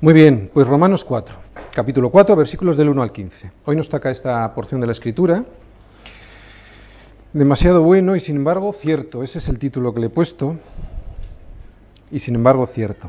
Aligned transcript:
Muy 0.00 0.14
bien, 0.14 0.48
pues 0.54 0.64
Romanos 0.68 1.04
4, 1.04 1.34
capítulo 1.74 2.08
4, 2.10 2.36
versículos 2.36 2.76
del 2.76 2.88
1 2.88 3.02
al 3.02 3.10
15. 3.10 3.50
Hoy 3.64 3.74
nos 3.74 3.88
toca 3.88 4.12
esta 4.12 4.54
porción 4.54 4.80
de 4.80 4.86
la 4.86 4.92
escritura. 4.92 5.44
Demasiado 7.32 7.82
bueno 7.82 8.14
y 8.14 8.20
sin 8.20 8.36
embargo 8.36 8.72
cierto, 8.74 9.24
ese 9.24 9.38
es 9.38 9.48
el 9.48 9.58
título 9.58 9.92
que 9.92 9.98
le 9.98 10.06
he 10.06 10.10
puesto. 10.10 10.54
Y 12.12 12.20
sin 12.20 12.36
embargo 12.36 12.68
cierto. 12.68 13.08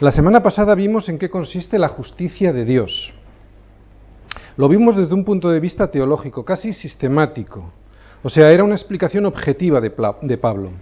La 0.00 0.12
semana 0.12 0.42
pasada 0.42 0.74
vimos 0.74 1.08
en 1.08 1.18
qué 1.18 1.30
consiste 1.30 1.78
la 1.78 1.88
justicia 1.88 2.52
de 2.52 2.66
Dios. 2.66 3.14
Lo 4.58 4.68
vimos 4.68 4.94
desde 4.94 5.14
un 5.14 5.24
punto 5.24 5.48
de 5.48 5.58
vista 5.58 5.90
teológico, 5.90 6.44
casi 6.44 6.74
sistemático. 6.74 7.72
O 8.22 8.28
sea, 8.28 8.50
era 8.50 8.62
una 8.62 8.74
explicación 8.74 9.24
objetiva 9.24 9.80
de, 9.80 9.88
Pablo. 10.36 10.72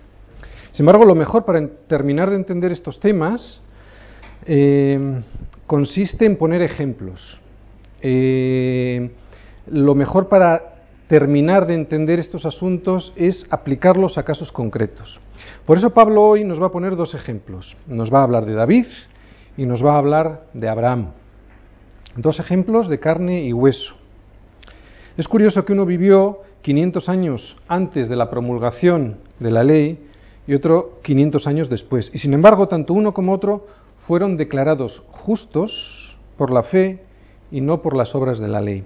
Sin 0.73 0.83
embargo, 0.83 1.05
lo 1.05 1.15
mejor 1.15 1.45
para 1.45 1.65
terminar 1.87 2.31
de 2.31 2.37
entender 2.37 2.73
estos 2.73 2.99
temas 2.99 3.61
eh, 4.47 5.23
consiste 5.67 6.27
en 6.27 6.37
poner 6.37 6.63
ejemplos. 6.63 7.41
Eh, 8.03 9.11
lo 9.67 9.95
mejor 9.95 10.29
para 10.29 10.75
terminar 11.09 11.67
de 11.67 11.75
entender 11.75 12.19
estos 12.19 12.47
asuntos 12.47 13.13
es 13.17 13.47
aplicarlos 13.51 14.19
a 14.19 14.25
casos 14.25 14.53
concretos. 14.53 15.21
Por 15.67 15.79
eso 15.79 15.91
Pablo 15.91 16.23
hoy 16.23 16.45
nos 16.45 16.61
va 16.61 16.67
a 16.67 16.73
poner 16.73 16.97
dos 16.97 17.15
ejemplos. 17.15 17.77
Nos 17.87 18.13
va 18.13 18.21
a 18.21 18.25
hablar 18.25 18.47
de 18.47 18.55
David 18.55 18.87
y 19.57 19.67
nos 19.67 19.85
va 19.85 19.95
a 19.95 19.99
hablar 19.99 20.45
de 20.53 20.69
Abraham. 20.69 21.13
Dos 22.17 22.39
ejemplos 22.41 22.89
de 22.89 23.01
carne 23.01 23.45
y 23.45 23.53
hueso. 23.53 23.95
Es 25.17 25.29
curioso 25.29 25.65
que 25.65 25.73
uno 25.73 25.87
vivió 25.87 26.41
500 26.63 27.09
años 27.09 27.57
antes 27.69 28.09
de 28.09 28.17
la 28.17 28.31
promulgación 28.31 29.19
de 29.39 29.51
la 29.51 29.63
ley 29.65 29.99
y 30.47 30.55
otro 30.55 31.01
500 31.03 31.47
años 31.47 31.69
después. 31.69 32.11
Y 32.13 32.19
sin 32.19 32.35
embargo, 32.35 32.69
tanto 32.69 32.95
uno 32.95 33.15
como 33.15 33.33
otro 33.33 33.67
fueron 34.07 34.37
declarados 34.37 35.03
justos 35.11 36.17
por 36.37 36.51
la 36.51 36.63
fe 36.63 37.01
y 37.51 37.61
no 37.61 37.83
por 37.83 37.97
las 37.97 38.15
obras 38.15 38.39
de 38.39 38.49
la 38.49 38.61
ley. 38.61 38.85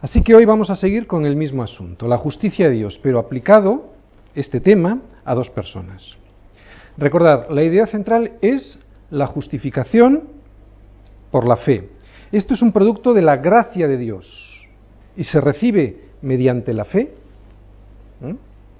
Así 0.00 0.22
que 0.22 0.34
hoy 0.34 0.44
vamos 0.44 0.70
a 0.70 0.76
seguir 0.76 1.06
con 1.06 1.26
el 1.26 1.36
mismo 1.36 1.62
asunto, 1.62 2.08
la 2.08 2.18
justicia 2.18 2.68
de 2.68 2.74
Dios, 2.74 2.98
pero 3.02 3.18
aplicado 3.18 3.92
este 4.34 4.60
tema 4.60 5.00
a 5.24 5.34
dos 5.34 5.48
personas. 5.50 6.02
Recordad, 6.96 7.48
la 7.50 7.62
idea 7.62 7.86
central 7.86 8.32
es 8.40 8.78
la 9.10 9.26
justificación 9.26 10.24
por 11.30 11.46
la 11.46 11.56
fe. 11.56 11.88
Esto 12.32 12.54
es 12.54 12.62
un 12.62 12.72
producto 12.72 13.14
de 13.14 13.22
la 13.22 13.36
gracia 13.36 13.86
de 13.86 13.96
Dios 13.96 14.68
y 15.16 15.24
se 15.24 15.40
recibe 15.40 16.08
mediante 16.22 16.72
la 16.72 16.84
fe, 16.84 17.14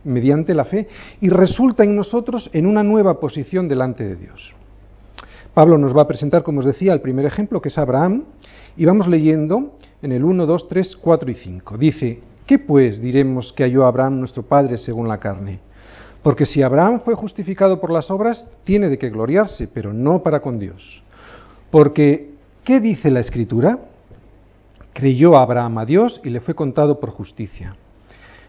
mediante 0.05 0.55
la 0.55 0.65
fe, 0.65 0.89
y 1.21 1.29
resulta 1.29 1.85
en 1.85 1.95
nosotros 1.95 2.51
en 2.53 2.67
una 2.67 2.83
nueva 2.83 3.21
posición 3.21 3.69
delante 3.69 4.05
de 4.05 4.17
Dios. 4.17 4.55
Pablo 5.55 5.79
nos 5.79 5.97
va 5.97 6.03
a 6.03 6.09
presentar, 6.09 6.43
como 6.43 6.61
os 6.61 6.67
decía, 6.67 6.93
el 6.93 7.01
primer 7.01 7.27
ejemplo, 7.27 7.61
que 7.61 7.69
es 7.69 7.79
Abraham, 7.79 8.25
y 8.77 8.85
vamos 8.85 9.07
leyendo 9.07 9.77
en 10.01 10.13
el 10.13 10.25
1, 10.25 10.47
2, 10.47 10.69
3, 10.69 10.97
4 10.97 11.31
y 11.31 11.35
5. 11.35 11.79
Dice, 11.79 12.21
¿qué 12.47 12.59
pues 12.59 13.01
diremos 13.01 13.53
que 13.53 13.65
halló 13.65 13.87
Abraham 13.87 14.21
nuestro 14.21 14.43
Padre 14.43 14.79
según 14.79 15.09
la 15.09 15.19
carne? 15.19 15.61
Porque 16.23 16.47
si 16.47 16.63
Abraham 16.63 17.01
fue 17.05 17.15
justificado 17.15 17.81
por 17.81 17.91
las 17.91 18.11
obras, 18.11 18.47
tiene 18.65 18.89
de 18.89 18.99
qué 18.99 19.11
gloriarse, 19.11 19.69
pero 19.69 19.93
no 19.93 20.23
para 20.23 20.41
con 20.41 20.59
Dios. 20.59 21.03
Porque 21.71 22.33
¿Qué 22.65 22.79
dice 22.79 23.11
la 23.11 23.19
Escritura? 23.19 23.81
Creyó 24.93 25.37
Abraham 25.37 25.79
a 25.79 25.85
Dios 25.85 26.21
y 26.23 26.31
le 26.31 26.41
fue 26.41 26.55
contado 26.55 27.01
por 27.01 27.11
justicia. 27.11 27.75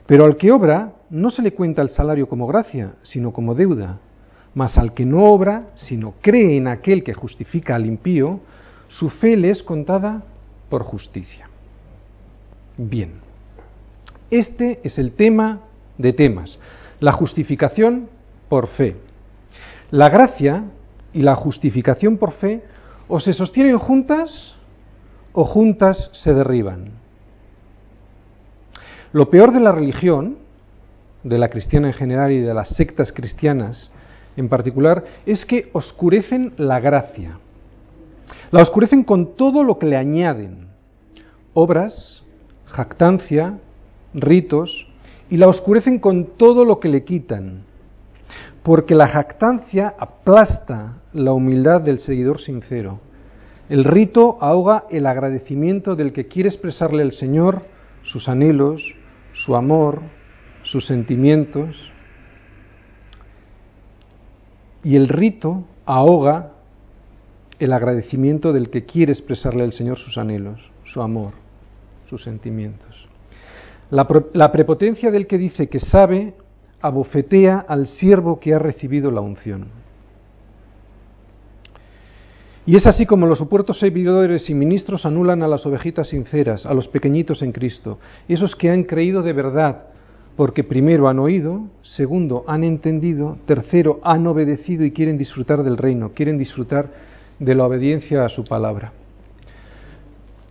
Pero 0.05 0.25
al 0.25 0.37
que 0.37 0.51
obra 0.51 0.91
no 1.09 1.31
se 1.31 1.41
le 1.41 1.53
cuenta 1.53 1.81
el 1.81 1.89
salario 1.89 2.27
como 2.27 2.45
gracia, 2.45 2.93
sino 3.01 3.33
como 3.33 3.55
deuda. 3.55 3.97
Mas 4.53 4.77
al 4.77 4.93
que 4.93 5.05
no 5.05 5.23
obra, 5.25 5.69
sino 5.75 6.13
cree 6.21 6.57
en 6.57 6.67
aquel 6.67 7.03
que 7.03 7.13
justifica 7.13 7.75
al 7.75 7.85
impío, 7.85 8.39
su 8.87 9.09
fe 9.09 9.35
le 9.35 9.49
es 9.49 9.63
contada 9.63 10.23
por 10.69 10.83
justicia. 10.83 11.49
Bien, 12.77 13.13
este 14.29 14.79
es 14.83 14.97
el 14.97 15.13
tema 15.13 15.61
de 15.97 16.13
temas, 16.13 16.59
la 16.99 17.11
justificación 17.11 18.09
por 18.49 18.67
fe. 18.67 18.95
La 19.91 20.09
gracia 20.09 20.63
y 21.13 21.21
la 21.21 21.35
justificación 21.35 22.17
por 22.17 22.33
fe 22.33 22.63
o 23.07 23.19
se 23.19 23.33
sostienen 23.33 23.77
juntas 23.77 24.55
o 25.33 25.45
juntas 25.45 26.09
se 26.13 26.33
derriban. 26.33 26.91
Lo 29.11 29.29
peor 29.29 29.53
de 29.53 29.59
la 29.59 29.71
religión, 29.71 30.37
de 31.23 31.37
la 31.37 31.49
cristiana 31.49 31.87
en 31.87 31.93
general 31.93 32.31
y 32.31 32.39
de 32.39 32.53
las 32.53 32.69
sectas 32.69 33.11
cristianas 33.11 33.91
en 34.35 34.49
particular, 34.49 35.03
es 35.25 35.45
que 35.45 35.69
oscurecen 35.73 36.53
la 36.57 36.79
gracia. 36.79 37.39
La 38.51 38.61
oscurecen 38.61 39.03
con 39.03 39.35
todo 39.35 39.63
lo 39.63 39.79
que 39.79 39.87
le 39.87 39.95
añaden. 39.95 40.67
Obras, 41.53 42.23
jactancia, 42.65 43.59
ritos, 44.13 44.87
y 45.29 45.37
la 45.37 45.47
oscurecen 45.47 45.99
con 45.99 46.37
todo 46.37 46.65
lo 46.65 46.79
que 46.79 46.89
le 46.89 47.03
quitan 47.03 47.63
porque 48.63 48.95
la 48.95 49.07
jactancia 49.07 49.93
aplasta 49.99 51.01
la 51.11 51.33
humildad 51.33 51.81
del 51.81 51.99
seguidor 51.99 52.39
sincero. 52.39 52.99
El 53.69 53.83
rito 53.83 54.37
ahoga 54.41 54.85
el 54.89 55.05
agradecimiento 55.05 55.95
del 55.95 56.13
que 56.13 56.27
quiere 56.27 56.49
expresarle 56.49 57.03
al 57.03 57.11
Señor 57.11 57.63
sus 58.03 58.27
anhelos, 58.29 58.95
su 59.33 59.55
amor, 59.55 60.01
sus 60.63 60.87
sentimientos. 60.87 61.91
Y 64.83 64.95
el 64.95 65.07
rito 65.07 65.63
ahoga 65.85 66.51
el 67.59 67.71
agradecimiento 67.71 68.51
del 68.51 68.69
que 68.69 68.83
quiere 68.83 69.13
expresarle 69.13 69.63
al 69.63 69.73
Señor 69.73 69.97
sus 69.97 70.17
anhelos, 70.17 70.59
su 70.83 71.01
amor, 71.01 71.31
sus 72.09 72.23
sentimientos. 72.23 73.07
La, 73.89 74.51
prepotencia 74.51 75.11
del 75.11 75.27
que 75.27 75.37
dice 75.37 75.69
que 75.69 75.79
sabe 75.79 76.33
abofetea 76.81 77.63
al 77.67 77.87
siervo 77.87 78.39
que 78.39 78.53
ha 78.53 78.59
recibido 78.59 79.11
la 79.11 79.21
unción. 79.21 79.67
Y 82.65 82.75
es 82.75 82.87
así 82.87 83.05
como 83.05 83.27
los 83.27 83.37
supuestos 83.37 83.79
servidores 83.79 84.49
y 84.49 84.53
ministros 84.53 85.05
anulan 85.05 85.43
a 85.43 85.47
las 85.47 85.65
ovejitas 85.65 86.09
sinceras, 86.09 86.65
a 86.65 86.73
los 86.73 86.87
pequeñitos 86.87 87.41
en 87.41 87.51
Cristo, 87.51 87.99
esos 88.27 88.55
que 88.55 88.69
han 88.69 88.83
creído 88.83 89.21
de 89.21 89.33
verdad, 89.33 89.83
porque 90.35 90.63
primero 90.63 91.07
han 91.07 91.19
oído, 91.19 91.67
segundo 91.83 92.43
han 92.47 92.63
entendido, 92.63 93.37
tercero 93.45 93.99
han 94.03 94.25
obedecido 94.25 94.83
y 94.83 94.91
quieren 94.91 95.17
disfrutar 95.17 95.63
del 95.63 95.77
reino, 95.77 96.11
quieren 96.13 96.37
disfrutar 96.37 96.89
de 97.39 97.55
la 97.55 97.65
obediencia 97.65 98.25
a 98.25 98.29
su 98.29 98.43
palabra. 98.43 98.93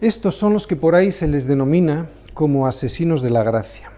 Estos 0.00 0.36
son 0.36 0.52
los 0.52 0.66
que 0.66 0.76
por 0.76 0.94
ahí 0.94 1.12
se 1.12 1.26
les 1.26 1.46
denomina 1.46 2.06
como 2.34 2.66
asesinos 2.66 3.22
de 3.22 3.30
la 3.30 3.42
gracia. 3.42 3.90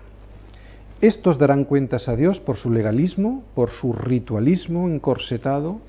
Estos 1.01 1.39
darán 1.39 1.65
cuentas 1.65 2.09
a 2.09 2.17
Dios 2.17 2.41
por 2.41 2.57
su 2.57 2.71
legalismo, 2.71 3.43
por 3.55 3.71
su 3.71 3.93
ritualismo 3.93 4.89
encorsetado, 4.89 5.81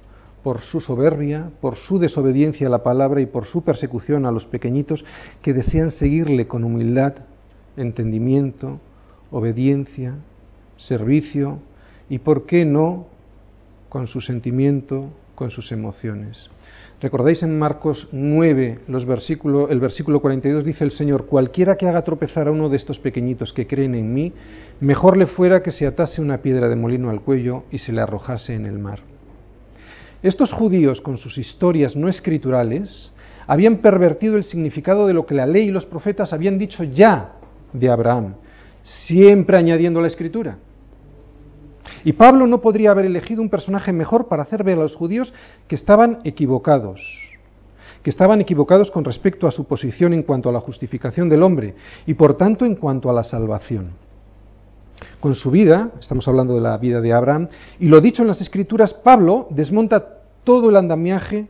por 0.44 0.62
su 0.62 0.80
soberbia, 0.80 1.52
por 1.62 1.78
su 1.78 2.00
desobediencia 2.00 2.68
a 2.68 2.70
la 2.70 2.84
palabra 2.84 3.22
y 3.22 3.26
por 3.26 3.46
su 3.46 3.64
persecución 3.64 4.26
a 4.26 4.32
los 4.32 4.46
pequeñitos 4.46 5.04
que 5.42 5.54
desean 5.54 5.92
seguirle 5.92 6.48
con 6.48 6.64
humildad, 6.64 7.14
entendimiento, 7.78 8.80
obediencia, 9.32 10.16
servicio 10.78 11.60
y, 12.10 12.20
por 12.20 12.46
qué 12.46 12.66
no, 12.66 13.08
con 13.90 14.08
su 14.08 14.22
sentimiento, 14.22 15.10
con 15.36 15.52
sus 15.52 15.72
emociones. 15.72 16.50
¿Recordáis 17.02 17.44
en 17.44 17.60
Marcos 17.60 18.08
9, 18.14 18.80
los 18.88 19.06
versículo, 19.06 19.70
el 19.70 19.80
versículo 19.80 20.22
42 20.22 20.64
dice 20.64 20.84
el 20.86 20.92
Señor, 20.92 21.26
cualquiera 21.26 21.76
que 21.76 21.88
haga 21.88 22.04
tropezar 22.04 22.48
a 22.48 22.52
uno 22.52 22.70
de 22.70 22.78
estos 22.78 23.00
pequeñitos 23.00 23.52
que 23.52 23.68
creen 23.68 23.96
en 23.96 24.14
mí, 24.14 24.32
mejor 24.80 25.18
le 25.18 25.28
fuera 25.28 25.62
que 25.62 25.74
se 25.74 25.86
atase 25.86 26.22
una 26.22 26.38
piedra 26.38 26.70
de 26.70 26.76
molino 26.76 27.10
al 27.10 27.22
cuello 27.22 27.64
y 27.70 27.80
se 27.80 27.92
le 27.92 28.02
arrojase 28.02 28.54
en 28.56 28.66
el 28.66 28.80
mar. 28.80 29.00
Estos 30.24 30.54
judíos, 30.54 31.02
con 31.02 31.18
sus 31.18 31.38
historias 31.38 31.96
no 31.96 32.08
escriturales, 32.08 33.12
habían 33.46 33.78
pervertido 33.78 34.38
el 34.38 34.46
significado 34.46 35.06
de 35.06 35.14
lo 35.14 35.26
que 35.26 35.36
la 35.36 35.46
ley 35.46 35.68
y 35.68 35.72
los 35.72 35.86
profetas 35.86 36.34
habían 36.34 36.58
dicho 36.58 36.84
ya 36.84 37.34
de 37.74 37.90
Abraham, 37.90 38.36
siempre 38.86 39.58
añadiendo 39.58 40.00
la 40.00 40.08
escritura. 40.08 40.58
Y 42.04 42.14
Pablo 42.14 42.48
no 42.48 42.62
podría 42.62 42.92
haber 42.92 43.06
elegido 43.06 43.42
un 43.42 43.50
personaje 43.50 43.92
mejor 43.92 44.28
para 44.28 44.44
hacer 44.44 44.64
ver 44.64 44.78
a 44.78 44.84
los 44.84 44.96
judíos 44.96 45.34
que 45.68 45.76
estaban 45.76 46.20
equivocados, 46.24 47.02
que 48.04 48.10
estaban 48.12 48.42
equivocados 48.42 48.92
con 48.92 49.04
respecto 49.04 49.48
a 49.48 49.52
su 49.52 49.66
posición 49.66 50.14
en 50.14 50.24
cuanto 50.24 50.50
a 50.50 50.52
la 50.52 50.60
justificación 50.60 51.30
del 51.30 51.44
hombre 51.44 51.74
y 52.06 52.14
por 52.14 52.38
tanto 52.38 52.66
en 52.66 52.76
cuanto 52.76 53.10
a 53.10 53.14
la 53.14 53.24
salvación. 53.24 53.92
Con 55.20 55.34
su 55.34 55.52
vida, 55.52 55.92
estamos 56.00 56.28
hablando 56.28 56.54
de 56.54 56.62
la 56.62 56.78
vida 56.78 57.02
de 57.02 57.12
Abraham, 57.12 57.50
y 57.80 57.88
lo 57.88 58.00
dicho 58.00 58.22
en 58.22 58.28
las 58.28 58.42
escrituras, 58.42 58.94
Pablo 58.94 59.48
desmonta 59.50 60.20
todo 60.44 60.70
el 60.70 60.76
andamiaje 60.76 61.48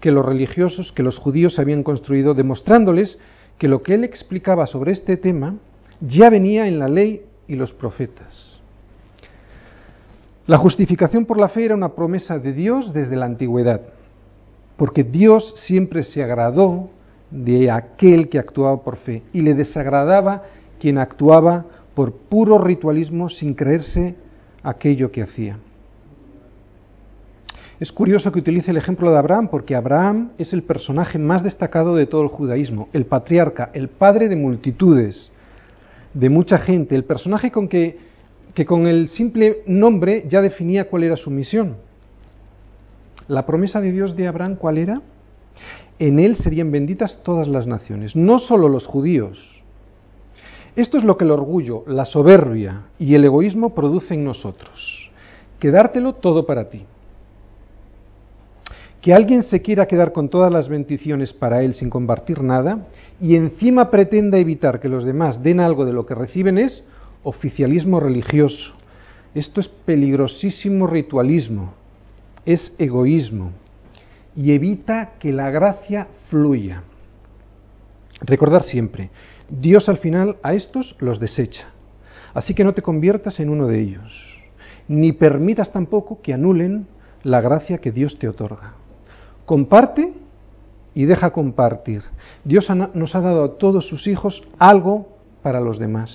que 0.00 0.12
los 0.12 0.24
religiosos, 0.24 0.92
que 0.92 1.02
los 1.02 1.18
judíos 1.18 1.58
habían 1.58 1.82
construido, 1.82 2.34
demostrándoles 2.34 3.18
que 3.58 3.68
lo 3.68 3.82
que 3.82 3.94
él 3.94 4.04
explicaba 4.04 4.66
sobre 4.66 4.92
este 4.92 5.16
tema 5.16 5.56
ya 6.00 6.30
venía 6.30 6.66
en 6.66 6.78
la 6.78 6.88
ley 6.88 7.22
y 7.48 7.56
los 7.56 7.72
profetas. 7.72 8.60
La 10.46 10.58
justificación 10.58 11.26
por 11.26 11.38
la 11.38 11.48
fe 11.48 11.64
era 11.64 11.74
una 11.74 11.94
promesa 11.94 12.38
de 12.38 12.52
Dios 12.52 12.92
desde 12.92 13.16
la 13.16 13.26
antigüedad. 13.26 13.80
porque 14.76 15.04
Dios 15.04 15.54
siempre 15.66 16.02
se 16.02 16.22
agradó 16.22 16.90
de 17.30 17.70
aquel 17.70 18.28
que 18.28 18.38
actuaba 18.38 18.82
por 18.82 18.96
fe 18.96 19.22
y 19.32 19.40
le 19.40 19.54
desagradaba 19.54 20.42
quien 20.78 20.98
actuaba 20.98 21.64
por 21.94 22.12
puro 22.12 22.58
ritualismo 22.58 23.30
sin 23.30 23.54
creerse 23.54 24.16
aquello 24.62 25.10
que 25.10 25.22
hacía. 25.22 25.56
Es 27.80 27.92
curioso 27.92 28.32
que 28.32 28.38
utilice 28.38 28.70
el 28.70 28.76
ejemplo 28.76 29.10
de 29.10 29.18
Abraham 29.18 29.48
porque 29.48 29.74
Abraham 29.74 30.30
es 30.38 30.52
el 30.52 30.62
personaje 30.62 31.18
más 31.18 31.42
destacado 31.42 31.94
de 31.94 32.06
todo 32.06 32.22
el 32.22 32.28
judaísmo, 32.28 32.88
el 32.92 33.06
patriarca, 33.06 33.70
el 33.72 33.88
padre 33.88 34.28
de 34.28 34.36
multitudes, 34.36 35.30
de 36.16 36.30
mucha 36.30 36.58
gente, 36.58 36.94
el 36.94 37.04
personaje 37.04 37.50
con 37.50 37.68
que, 37.68 37.98
que 38.54 38.64
con 38.64 38.86
el 38.86 39.08
simple 39.08 39.58
nombre 39.66 40.24
ya 40.28 40.40
definía 40.40 40.88
cuál 40.88 41.04
era 41.04 41.16
su 41.16 41.30
misión. 41.30 41.76
La 43.28 43.44
promesa 43.44 43.82
de 43.82 43.92
Dios 43.92 44.16
de 44.16 44.26
Abraham, 44.26 44.56
¿cuál 44.56 44.78
era? 44.78 45.02
En 45.98 46.18
él 46.18 46.36
serían 46.36 46.70
benditas 46.70 47.20
todas 47.22 47.48
las 47.48 47.66
naciones, 47.66 48.16
no 48.16 48.38
solo 48.38 48.68
los 48.68 48.86
judíos. 48.86 49.62
Esto 50.74 50.96
es 50.96 51.04
lo 51.04 51.18
que 51.18 51.24
el 51.24 51.32
orgullo, 51.32 51.84
la 51.86 52.06
soberbia 52.06 52.84
y 52.98 53.14
el 53.14 53.24
egoísmo 53.24 53.74
producen 53.74 54.20
en 54.20 54.24
nosotros. 54.24 55.10
Quedártelo 55.58 56.14
todo 56.14 56.46
para 56.46 56.70
ti 56.70 56.86
que 59.06 59.14
alguien 59.14 59.44
se 59.44 59.62
quiera 59.62 59.86
quedar 59.86 60.12
con 60.12 60.28
todas 60.28 60.52
las 60.52 60.68
bendiciones 60.68 61.32
para 61.32 61.62
él 61.62 61.74
sin 61.74 61.90
compartir 61.90 62.42
nada 62.42 62.88
y 63.20 63.36
encima 63.36 63.88
pretenda 63.88 64.36
evitar 64.36 64.80
que 64.80 64.88
los 64.88 65.04
demás 65.04 65.44
den 65.44 65.60
algo 65.60 65.84
de 65.84 65.92
lo 65.92 66.06
que 66.06 66.16
reciben 66.16 66.58
es 66.58 66.82
oficialismo 67.22 68.00
religioso. 68.00 68.74
Esto 69.32 69.60
es 69.60 69.68
peligrosísimo 69.68 70.88
ritualismo, 70.88 71.72
es 72.44 72.74
egoísmo 72.78 73.52
y 74.34 74.50
evita 74.50 75.12
que 75.20 75.32
la 75.32 75.52
gracia 75.52 76.08
fluya. 76.28 76.82
Recordar 78.22 78.64
siempre, 78.64 79.10
Dios 79.48 79.88
al 79.88 79.98
final 79.98 80.38
a 80.42 80.52
estos 80.52 80.96
los 80.98 81.20
desecha, 81.20 81.68
así 82.34 82.54
que 82.54 82.64
no 82.64 82.74
te 82.74 82.82
conviertas 82.82 83.38
en 83.38 83.50
uno 83.50 83.68
de 83.68 83.78
ellos, 83.78 84.40
ni 84.88 85.12
permitas 85.12 85.70
tampoco 85.70 86.20
que 86.20 86.34
anulen 86.34 86.88
la 87.22 87.40
gracia 87.40 87.78
que 87.78 87.92
Dios 87.92 88.18
te 88.18 88.26
otorga. 88.26 88.74
Comparte 89.46 90.12
y 90.94 91.04
deja 91.04 91.30
compartir. 91.30 92.02
Dios 92.44 92.68
nos 92.94 93.14
ha 93.14 93.20
dado 93.20 93.44
a 93.44 93.52
todos 93.58 93.88
sus 93.88 94.06
hijos 94.06 94.42
algo 94.58 95.08
para 95.42 95.60
los 95.60 95.78
demás. 95.78 96.12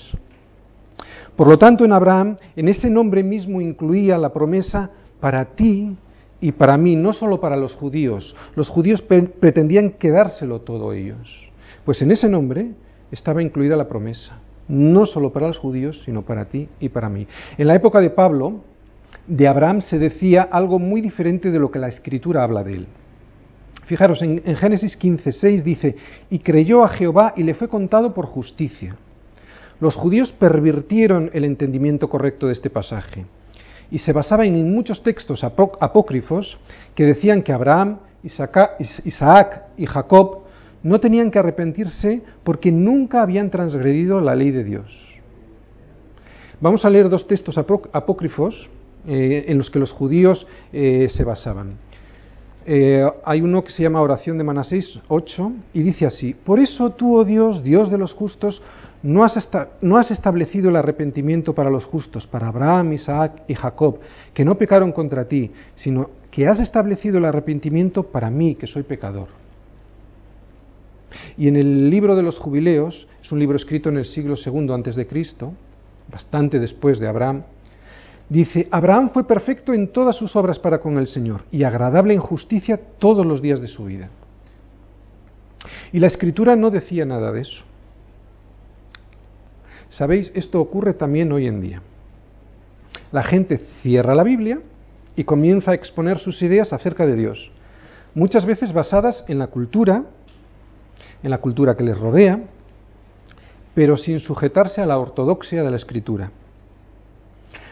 Por 1.35 1.47
lo 1.47 1.57
tanto, 1.57 1.85
en 1.85 1.93
Abraham, 1.93 2.37
en 2.55 2.67
ese 2.67 2.89
nombre 2.89 3.23
mismo 3.23 3.61
incluía 3.61 4.17
la 4.17 4.33
promesa 4.33 4.91
para 5.19 5.45
ti 5.45 5.95
y 6.41 6.51
para 6.51 6.75
mí, 6.77 6.95
no 6.95 7.13
solo 7.13 7.39
para 7.39 7.55
los 7.55 7.73
judíos. 7.75 8.35
Los 8.55 8.69
judíos 8.69 9.01
pretendían 9.01 9.91
quedárselo 9.91 10.61
todo 10.61 10.91
ellos. 10.91 11.49
Pues 11.85 12.01
en 12.01 12.11
ese 12.11 12.27
nombre 12.27 12.71
estaba 13.11 13.41
incluida 13.41 13.75
la 13.75 13.87
promesa, 13.87 14.39
no 14.67 15.05
solo 15.05 15.31
para 15.31 15.47
los 15.47 15.57
judíos, 15.57 16.01
sino 16.05 16.23
para 16.23 16.45
ti 16.45 16.67
y 16.79 16.89
para 16.89 17.09
mí. 17.09 17.27
En 17.57 17.67
la 17.67 17.75
época 17.75 18.01
de 18.01 18.09
Pablo, 18.09 18.61
de 19.27 19.47
Abraham 19.47 19.81
se 19.81 19.99
decía 19.99 20.41
algo 20.41 20.79
muy 20.79 21.01
diferente 21.01 21.51
de 21.51 21.59
lo 21.59 21.71
que 21.71 21.79
la 21.79 21.87
escritura 21.87 22.43
habla 22.43 22.63
de 22.63 22.73
él. 22.73 22.87
Fijaros, 23.91 24.21
en, 24.21 24.55
Génesis 24.55 24.95
15, 24.95 25.33
6 25.33 25.65
dice, 25.65 25.97
y 26.29 26.39
creyó 26.39 26.85
a 26.85 26.87
Jehová 26.87 27.33
y 27.35 27.43
le 27.43 27.55
fue 27.55 27.67
contado 27.67 28.13
por 28.13 28.25
justicia. 28.25 28.95
Los 29.81 29.97
judíos 29.97 30.31
pervirtieron 30.31 31.29
el 31.33 31.43
entendimiento 31.43 32.09
correcto 32.09 32.47
de 32.47 32.53
este 32.53 32.69
pasaje 32.69 33.25
y 33.91 33.99
se 33.99 34.13
basaban 34.13 34.47
en 34.47 34.73
muchos 34.73 35.03
textos 35.03 35.43
apócrifos 35.43 36.57
que 36.95 37.03
decían 37.05 37.41
que 37.41 37.51
Abraham, 37.51 37.97
Isaac 38.23 39.63
y 39.75 39.85
Jacob 39.85 40.43
no 40.83 41.01
tenían 41.01 41.29
que 41.29 41.39
arrepentirse 41.39 42.21
porque 42.45 42.71
nunca 42.71 43.21
habían 43.21 43.49
transgredido 43.49 44.21
la 44.21 44.35
ley 44.35 44.51
de 44.51 44.63
Dios. 44.63 45.19
Vamos 46.61 46.85
a 46.85 46.89
leer 46.89 47.09
dos 47.09 47.27
textos 47.27 47.57
apócrifos 47.57 48.69
eh, 49.05 49.43
en 49.49 49.57
los 49.57 49.69
que 49.69 49.79
los 49.79 49.91
judíos 49.91 50.47
eh, 50.71 51.09
se 51.09 51.25
basaban. 51.25 51.90
Eh, 52.65 53.09
hay 53.25 53.41
uno 53.41 53.63
que 53.63 53.71
se 53.71 53.81
llama 53.81 54.01
Oración 54.01 54.37
de 54.37 54.43
Manasés 54.43 54.99
8 55.07 55.51
y 55.73 55.81
dice 55.81 56.05
así, 56.05 56.33
por 56.33 56.59
eso 56.59 56.91
tú, 56.91 57.17
oh 57.17 57.25
Dios, 57.25 57.63
Dios 57.63 57.89
de 57.89 57.97
los 57.97 58.13
justos, 58.13 58.61
no 59.03 59.23
has, 59.23 60.11
establecido 60.11 60.69
el 60.69 60.75
arrepentimiento 60.75 61.55
para 61.55 61.71
los 61.71 61.85
justos, 61.85 62.27
para 62.27 62.49
Abraham, 62.49 62.93
Isaac 62.93 63.43
y 63.47 63.55
Jacob, 63.55 63.99
que 64.33 64.45
no 64.45 64.59
pecaron 64.59 64.91
contra 64.91 65.27
ti, 65.27 65.51
sino 65.75 66.11
que 66.29 66.47
has 66.47 66.59
establecido 66.59 67.17
el 67.17 67.25
arrepentimiento 67.25 68.03
para 68.03 68.29
mí, 68.29 68.55
que 68.55 68.67
soy 68.67 68.83
pecador. 68.83 69.29
Y 71.35 71.47
en 71.47 71.55
el 71.55 71.89
libro 71.89 72.15
de 72.15 72.23
los 72.23 72.37
jubileos, 72.37 73.07
es 73.23 73.31
un 73.31 73.39
libro 73.39 73.57
escrito 73.57 73.89
en 73.89 73.97
el 73.97 74.05
siglo 74.05 74.35
II 74.35 74.71
antes 74.71 74.95
de 74.95 75.07
Cristo, 75.07 75.53
bastante 76.11 76.59
después 76.59 76.99
de 76.99 77.07
Abraham, 77.07 77.43
Dice, 78.31 78.69
Abraham 78.71 79.09
fue 79.09 79.27
perfecto 79.27 79.73
en 79.73 79.89
todas 79.89 80.15
sus 80.15 80.37
obras 80.37 80.57
para 80.57 80.79
con 80.79 80.97
el 80.97 81.07
Señor 81.07 81.41
y 81.51 81.65
agradable 81.65 82.13
en 82.13 82.21
justicia 82.21 82.79
todos 82.97 83.25
los 83.25 83.41
días 83.41 83.59
de 83.59 83.67
su 83.67 83.83
vida. 83.83 84.07
Y 85.91 85.99
la 85.99 86.07
escritura 86.07 86.55
no 86.55 86.69
decía 86.69 87.03
nada 87.03 87.33
de 87.33 87.41
eso. 87.41 87.61
Sabéis, 89.89 90.31
esto 90.33 90.61
ocurre 90.61 90.93
también 90.93 91.29
hoy 91.33 91.45
en 91.45 91.59
día. 91.59 91.81
La 93.11 93.21
gente 93.21 93.65
cierra 93.81 94.15
la 94.15 94.23
Biblia 94.23 94.61
y 95.17 95.25
comienza 95.25 95.71
a 95.71 95.75
exponer 95.75 96.19
sus 96.19 96.41
ideas 96.41 96.71
acerca 96.71 97.05
de 97.05 97.17
Dios, 97.17 97.51
muchas 98.15 98.45
veces 98.45 98.71
basadas 98.71 99.25
en 99.27 99.39
la 99.39 99.47
cultura, 99.47 100.05
en 101.21 101.31
la 101.31 101.39
cultura 101.39 101.75
que 101.75 101.83
les 101.83 101.99
rodea, 101.99 102.39
pero 103.75 103.97
sin 103.97 104.21
sujetarse 104.21 104.79
a 104.79 104.85
la 104.85 104.99
ortodoxia 104.99 105.63
de 105.63 105.71
la 105.71 105.75
escritura. 105.75 106.31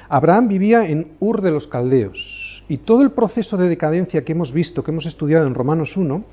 Abraham 0.09 0.47
vivía 0.47 0.87
en 0.87 1.11
Ur 1.19 1.41
de 1.41 1.51
los 1.51 1.67
Caldeos 1.67 2.63
y 2.67 2.77
todo 2.77 3.03
el 3.03 3.11
proceso 3.11 3.57
de 3.57 3.69
decadencia 3.69 4.25
que 4.25 4.31
hemos 4.31 4.51
visto, 4.51 4.83
que 4.83 4.89
hemos 4.89 5.05
estudiado 5.05 5.45
en 5.45 5.53
Romanos 5.53 5.95
1, 5.95 6.23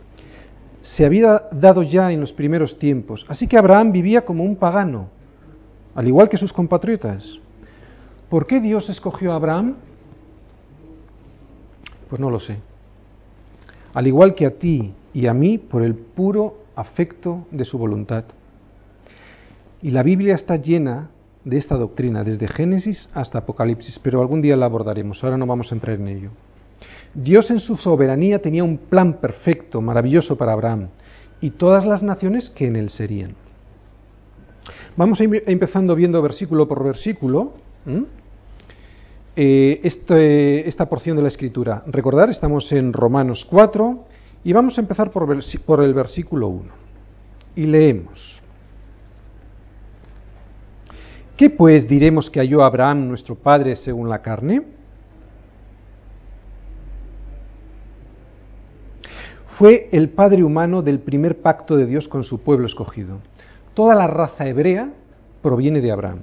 se 0.81 1.05
había 1.05 1.43
dado 1.52 1.82
ya 1.82 2.11
en 2.11 2.20
los 2.20 2.32
primeros 2.32 2.78
tiempos. 2.78 3.26
Así 3.28 3.46
que 3.46 3.58
Abraham 3.58 3.93
vivía 3.93 4.25
como 4.25 4.44
un 4.44 4.56
pagano, 4.56 5.08
al 5.94 6.08
igual 6.08 6.28
que 6.28 6.38
sus 6.38 6.52
compatriotas. 6.52 7.38
¿Por 8.31 8.46
qué 8.46 8.61
Dios 8.61 8.88
escogió 8.88 9.32
a 9.32 9.37
Abraham? 9.37 9.75
Pues 12.08 12.20
no 12.20 12.31
lo 12.31 12.40
sé. 12.40 12.56
Al 13.93 14.06
igual 14.06 14.34
que 14.34 14.46
a 14.46 14.52
ti 14.52 14.93
y 15.12 15.26
a 15.26 15.34
mí, 15.34 15.58
por 15.58 15.82
el 15.82 15.94
puro 15.94 16.65
afecto 16.77 17.46
de 17.51 17.65
su 17.65 17.79
voluntad. 17.79 18.24
Y 19.82 19.91
la 19.91 20.03
Biblia 20.03 20.34
está 20.34 20.56
llena 20.56 21.10
de 21.46 21.58
esta 21.58 21.76
doctrina, 21.76 22.24
desde 22.24 22.48
Génesis 22.48 23.08
hasta 23.15 23.38
Apocalipsis, 23.38 24.00
pero 24.00 24.20
algún 24.20 24.43
día 24.43 24.56
la 24.56 24.67
abordaremos, 24.67 25.22
ahora 25.22 25.38
no 25.38 25.46
vamos 25.46 25.70
a 25.70 25.76
entrar 25.76 25.94
en 25.94 26.08
ello. 26.08 26.31
Dios 27.15 27.50
en 27.53 27.60
su 27.60 27.76
soberanía 27.76 28.41
tenía 28.41 28.65
un 28.65 28.76
plan 28.76 29.20
perfecto, 29.20 29.81
maravilloso 29.81 30.36
para 30.36 30.53
Abraham 30.53 30.88
y 31.41 31.50
todas 31.50 31.86
las 31.86 32.03
naciones 32.03 32.50
que 32.50 32.67
en 32.67 32.74
él 32.74 32.91
serían. 32.91 33.36
Vamos 34.96 35.20
a 35.20 35.24
ir 35.24 35.44
empezando 35.46 35.94
viendo 35.94 36.20
versículo 36.20 36.67
por 36.67 36.82
versículo 36.82 37.53
eh, 39.36 39.81
este, 39.84 40.69
esta 40.69 40.86
porción 40.86 41.17
de 41.17 41.22
la 41.22 41.29
escritura. 41.29 41.84
Recordar, 41.86 42.29
estamos 42.29 42.72
en 42.72 42.93
Romanos 42.93 43.46
4 43.48 44.05
y 44.43 44.53
vamos 44.53 44.76
a 44.79 44.81
empezar 44.81 45.12
por, 45.12 45.29
por 45.65 45.84
el 45.84 45.94
versículo 45.94 46.48
1. 46.48 46.72
Y 47.55 47.67
leemos. 47.67 48.43
¿Qué 51.36 51.50
pues 51.50 51.86
diremos 51.86 52.31
que 52.31 52.40
halló 52.40 52.64
Abraham 52.64 53.08
nuestro 53.08 53.34
padre 53.34 53.76
según 53.76 54.08
la 54.08 54.22
carne? 54.22 54.62
Fue 59.58 59.88
el 59.93 60.10
padre 60.10 60.43
humano 60.43 60.82
del 60.82 61.00
primer 61.00 61.40
pacto 61.40 61.76
de 61.76 61.86
Dios 61.86 62.08
con 62.08 62.24
su 62.24 62.40
pueblo 62.40 62.66
escogido. 62.66 63.19
Toda 63.74 63.94
la 63.94 64.06
raza 64.06 64.46
hebrea 64.46 64.90
proviene 65.43 65.81
de 65.82 65.93
Abraham. 65.93 66.20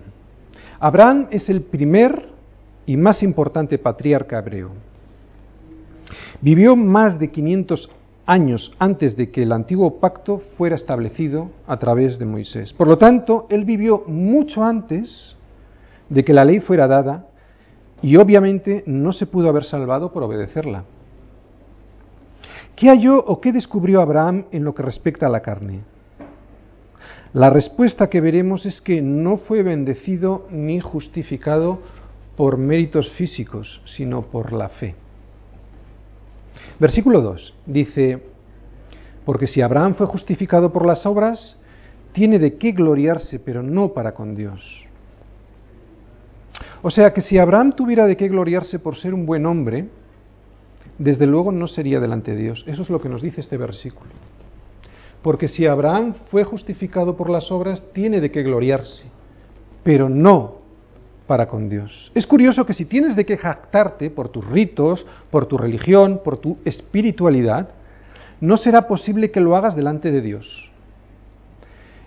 Abraham 0.79 1.27
es 1.29 1.47
el 1.47 1.61
primer 1.61 2.29
y 2.85 2.97
más 2.97 3.21
importante 3.21 3.77
patriarca 3.77 4.39
hebreo. 4.39 4.71
Vivió 6.41 6.75
más 6.75 7.19
de 7.19 7.31
500 7.31 7.89
años 8.25 8.73
antes 8.79 9.15
de 9.17 9.31
que 9.31 9.43
el 9.43 9.51
antiguo 9.51 9.99
pacto 9.99 10.41
fuera 10.57 10.75
establecido 10.75 11.49
a 11.67 11.77
través 11.77 12.17
de 12.19 12.25
Moisés. 12.25 12.73
Por 12.73 12.87
lo 12.87 12.97
tanto, 12.97 13.47
él 13.49 13.65
vivió 13.65 14.03
mucho 14.07 14.63
antes 14.63 15.35
de 16.09 16.23
que 16.23 16.33
la 16.33 16.45
ley 16.45 16.59
fuera 16.59 16.87
dada 16.87 17.27
y 18.01 18.15
obviamente 18.17 18.83
no 18.85 19.11
se 19.11 19.25
pudo 19.25 19.49
haber 19.49 19.63
salvado 19.63 20.11
por 20.11 20.23
obedecerla. 20.23 20.83
¿Qué 22.75 22.89
halló 22.89 23.23
o 23.23 23.39
qué 23.39 23.51
descubrió 23.51 24.01
Abraham 24.01 24.45
en 24.51 24.63
lo 24.63 24.73
que 24.73 24.83
respecta 24.83 25.27
a 25.27 25.29
la 25.29 25.41
carne? 25.41 25.81
La 27.33 27.49
respuesta 27.49 28.09
que 28.09 28.21
veremos 28.21 28.65
es 28.65 28.81
que 28.81 29.01
no 29.01 29.37
fue 29.37 29.63
bendecido 29.63 30.47
ni 30.51 30.79
justificado 30.79 31.79
por 32.35 32.57
méritos 32.57 33.11
físicos, 33.13 33.81
sino 33.85 34.23
por 34.23 34.53
la 34.53 34.69
fe. 34.69 34.95
Versículo 36.79 37.21
2 37.21 37.53
dice, 37.65 38.23
porque 39.25 39.47
si 39.47 39.61
Abraham 39.61 39.95
fue 39.95 40.07
justificado 40.07 40.71
por 40.71 40.85
las 40.85 41.05
obras, 41.05 41.57
tiene 42.13 42.39
de 42.39 42.57
qué 42.57 42.71
gloriarse, 42.71 43.39
pero 43.39 43.63
no 43.63 43.89
para 43.89 44.13
con 44.13 44.35
Dios. 44.35 44.61
O 46.81 46.91
sea 46.91 47.13
que 47.13 47.21
si 47.21 47.37
Abraham 47.37 47.73
tuviera 47.73 48.05
de 48.05 48.17
qué 48.17 48.27
gloriarse 48.27 48.79
por 48.79 48.97
ser 48.97 49.13
un 49.13 49.25
buen 49.25 49.45
hombre, 49.45 49.87
desde 50.97 51.25
luego 51.25 51.51
no 51.51 51.67
sería 51.67 51.99
delante 51.99 52.31
de 52.31 52.43
Dios. 52.43 52.63
Eso 52.67 52.81
es 52.81 52.89
lo 52.89 53.01
que 53.01 53.09
nos 53.09 53.21
dice 53.21 53.41
este 53.41 53.57
versículo. 53.57 54.11
Porque 55.21 55.47
si 55.47 55.65
Abraham 55.65 56.13
fue 56.29 56.43
justificado 56.43 57.15
por 57.15 57.29
las 57.29 57.51
obras, 57.51 57.83
tiene 57.93 58.19
de 58.19 58.29
qué 58.29 58.43
gloriarse, 58.43 59.05
pero 59.83 60.09
no 60.09 60.62
para 61.27 61.47
con 61.47 61.69
Dios. 61.69 62.11
Es 62.13 62.27
curioso 62.27 62.65
que 62.65 62.73
si 62.73 62.85
tienes 62.85 63.15
de 63.15 63.25
qué 63.25 63.37
jactarte 63.37 64.09
por 64.09 64.29
tus 64.29 64.45
ritos, 64.45 65.05
por 65.31 65.45
tu 65.45 65.57
religión, 65.57 66.21
por 66.23 66.37
tu 66.37 66.57
espiritualidad, 66.65 67.69
no 68.41 68.57
será 68.57 68.87
posible 68.87 69.31
que 69.31 69.39
lo 69.39 69.55
hagas 69.55 69.75
delante 69.75 70.11
de 70.11 70.21
Dios. 70.21 70.69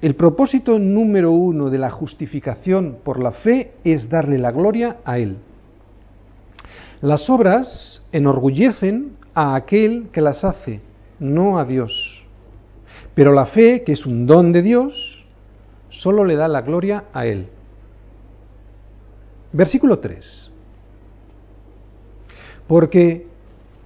El 0.02 0.14
propósito 0.14 0.78
número 0.78 1.32
uno 1.32 1.70
de 1.70 1.78
la 1.78 1.90
justificación 1.90 2.98
por 3.02 3.22
la 3.22 3.32
fe 3.32 3.72
es 3.84 4.10
darle 4.10 4.36
la 4.36 4.52
gloria 4.52 4.98
a 5.04 5.18
Él. 5.18 5.38
Las 7.00 7.30
obras 7.30 8.02
enorgullecen 8.12 9.16
a 9.34 9.54
aquel 9.54 10.08
que 10.12 10.20
las 10.20 10.44
hace, 10.44 10.80
no 11.18 11.58
a 11.58 11.64
Dios. 11.64 12.22
Pero 13.14 13.32
la 13.32 13.46
fe, 13.46 13.82
que 13.84 13.92
es 13.92 14.04
un 14.04 14.26
don 14.26 14.52
de 14.52 14.60
Dios, 14.60 15.24
solo 15.88 16.24
le 16.24 16.36
da 16.36 16.48
la 16.48 16.60
gloria 16.60 17.04
a 17.14 17.24
Él. 17.26 17.48
Versículo 19.56 20.00
3. 20.00 20.50
Porque, 22.68 23.26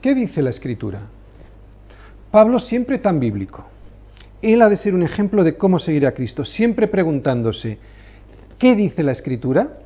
¿qué 0.01 0.17
dice 0.17 0.43
la 0.43 0.51
Escritura? 0.51 1.03
Pablo 2.33 2.59
siempre 2.59 2.99
tan 2.99 3.21
bíblico. 3.21 3.65
Él 4.43 4.63
ha 4.63 4.69
de 4.69 4.77
ser 4.77 4.97
un 4.97 5.05
ejemplo 5.05 5.45
de 5.45 5.57
cómo 5.57 5.79
seguir 5.79 6.09
a 6.09 6.13
Cristo, 6.13 6.45
siempre 6.45 6.89
preguntándose, 6.89 7.79
¿qué 8.59 8.75
dice 8.75 9.05
la 9.05 9.13
Escritura? 9.13 9.79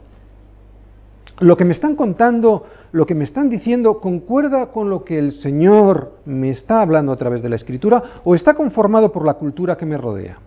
Lo 1.40 1.56
que 1.58 1.66
me 1.66 1.74
están 1.74 1.96
contando, 1.96 2.66
lo 2.92 3.04
que 3.04 3.14
me 3.14 3.24
están 3.24 3.50
diciendo, 3.50 4.00
¿concuerda 4.00 4.66
con 4.66 4.88
lo 4.88 5.04
que 5.04 5.18
el 5.18 5.32
Señor 5.32 6.12
me 6.24 6.48
está 6.48 6.80
hablando 6.80 7.12
a 7.12 7.16
través 7.16 7.42
de 7.42 7.50
la 7.50 7.56
Escritura 7.56 8.02
o 8.24 8.34
está 8.34 8.54
conformado 8.54 9.12
por 9.12 9.26
la 9.26 9.34
cultura 9.34 9.76
que 9.76 9.84
me 9.84 9.98
rodea? 9.98 10.38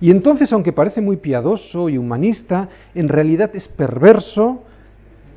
Y 0.00 0.10
entonces, 0.10 0.52
aunque 0.52 0.72
parece 0.72 1.00
muy 1.00 1.16
piadoso 1.16 1.88
y 1.88 1.98
humanista, 1.98 2.68
en 2.94 3.08
realidad 3.08 3.50
es 3.54 3.68
perverso 3.68 4.62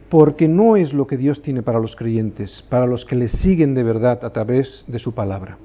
porque 0.10 0.48
no 0.48 0.76
es 0.76 0.94
lo 0.94 1.06
que 1.08 1.18
Dios 1.18 1.42
tiene 1.42 1.62
para 1.62 1.80
los 1.80 1.96
creyentes, 1.96 2.64
para 2.70 2.86
los 2.86 3.06
que 3.06 3.16
le 3.16 3.30
siguen 3.30 3.74
de 3.74 3.84
verdad 3.84 4.24
a 4.24 4.32
través 4.32 4.84
de 4.88 5.00
su 5.00 5.14
palabra. 5.14 5.58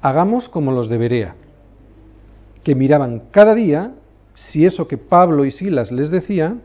Hagamos 0.00 0.48
como 0.48 0.72
los 0.72 0.88
de 0.88 0.98
Berea, 0.98 1.34
que 2.62 2.74
miraban 2.74 3.22
cada 3.30 3.54
día 3.54 3.92
si 4.34 4.64
eso 4.64 4.88
que 4.88 4.98
Pablo 4.98 5.44
y 5.44 5.50
Silas 5.50 5.92
les 5.92 6.10
decían 6.10 6.62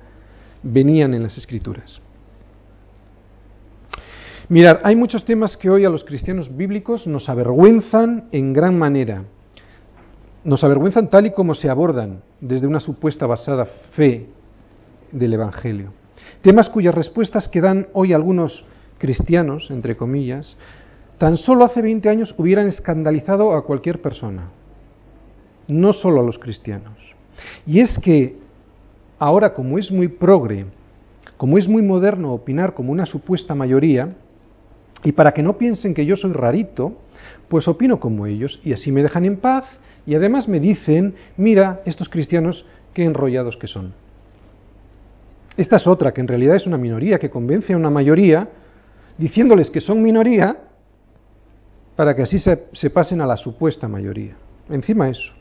venían 0.63 1.13
en 1.13 1.23
las 1.23 1.37
escrituras. 1.37 2.01
Mirad, 4.47 4.79
hay 4.83 4.95
muchos 4.95 5.25
temas 5.25 5.55
que 5.57 5.69
hoy 5.69 5.85
a 5.85 5.89
los 5.89 6.03
cristianos 6.03 6.55
bíblicos 6.55 7.05
nos 7.05 7.29
avergüenzan 7.29 8.29
en 8.31 8.51
gran 8.51 8.77
manera. 8.77 9.25
Nos 10.43 10.63
avergüenzan 10.63 11.09
tal 11.09 11.27
y 11.27 11.31
como 11.31 11.53
se 11.53 11.69
abordan 11.69 12.21
desde 12.39 12.65
una 12.65 12.79
supuesta 12.79 13.25
basada 13.25 13.65
fe 13.91 14.27
del 15.11 15.33
Evangelio. 15.33 15.91
Temas 16.41 16.69
cuyas 16.69 16.95
respuestas 16.95 17.49
que 17.49 17.59
dan 17.59 17.87
hoy 17.93 18.13
algunos 18.13 18.63
cristianos, 18.97 19.69
entre 19.69 19.97
comillas, 19.97 20.55
tan 21.17 21.35
solo 21.35 21.65
hace 21.65 21.81
20 21.81 22.07
años 22.07 22.33
hubieran 22.37 22.67
escandalizado 22.67 23.53
a 23.53 23.65
cualquier 23.65 24.01
persona, 24.01 24.49
no 25.67 25.91
solo 25.91 26.21
a 26.21 26.23
los 26.23 26.39
cristianos. 26.39 26.97
Y 27.65 27.81
es 27.81 27.99
que 27.99 28.37
ahora, 29.17 29.53
como 29.53 29.77
es 29.77 29.91
muy 29.91 30.07
progre, 30.07 30.65
como 31.35 31.57
es 31.57 31.67
muy 31.67 31.81
moderno 31.81 32.33
opinar 32.33 32.73
como 32.73 32.93
una 32.93 33.05
supuesta 33.05 33.55
mayoría, 33.55 34.15
y 35.03 35.11
para 35.11 35.33
que 35.33 35.43
no 35.43 35.57
piensen 35.57 35.93
que 35.93 36.05
yo 36.05 36.15
soy 36.15 36.31
rarito, 36.31 36.93
pues 37.49 37.67
opino 37.67 37.99
como 37.99 38.25
ellos 38.25 38.61
y 38.63 38.71
así 38.71 38.91
me 38.91 39.03
dejan 39.03 39.25
en 39.25 39.37
paz 39.37 39.65
y 40.09 40.15
además 40.15 40.47
me 40.47 40.59
dicen, 40.59 41.13
mira, 41.37 41.81
estos 41.85 42.09
cristianos, 42.09 42.65
qué 42.95 43.03
enrollados 43.03 43.55
que 43.57 43.67
son. 43.67 43.93
Esta 45.55 45.75
es 45.75 45.85
otra, 45.85 46.11
que 46.11 46.21
en 46.21 46.27
realidad 46.27 46.55
es 46.55 46.65
una 46.65 46.79
minoría, 46.79 47.19
que 47.19 47.29
convence 47.29 47.73
a 47.73 47.77
una 47.77 47.91
mayoría, 47.91 48.49
diciéndoles 49.19 49.69
que 49.69 49.81
son 49.81 50.01
minoría, 50.01 50.57
para 51.95 52.15
que 52.15 52.23
así 52.23 52.39
se, 52.39 52.63
se 52.73 52.89
pasen 52.89 53.21
a 53.21 53.27
la 53.27 53.37
supuesta 53.37 53.87
mayoría. 53.87 54.33
Encima 54.71 55.09
eso. 55.09 55.31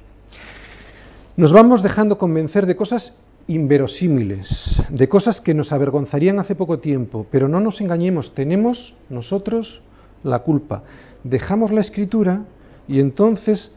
Nos 1.38 1.50
vamos 1.50 1.82
dejando 1.82 2.18
convencer 2.18 2.66
de 2.66 2.76
cosas 2.76 3.14
inverosímiles, 3.46 4.76
de 4.90 5.08
cosas 5.08 5.40
que 5.40 5.54
nos 5.54 5.72
avergonzarían 5.72 6.40
hace 6.40 6.54
poco 6.54 6.78
tiempo, 6.78 7.26
pero 7.30 7.48
no 7.48 7.58
nos 7.58 7.80
engañemos, 7.80 8.34
tenemos 8.34 8.94
nosotros 9.08 9.80
la 10.22 10.40
culpa. 10.40 10.82
Dejamos 11.24 11.72
la 11.72 11.80
escritura 11.80 12.42
y 12.86 13.00
entonces 13.00 13.72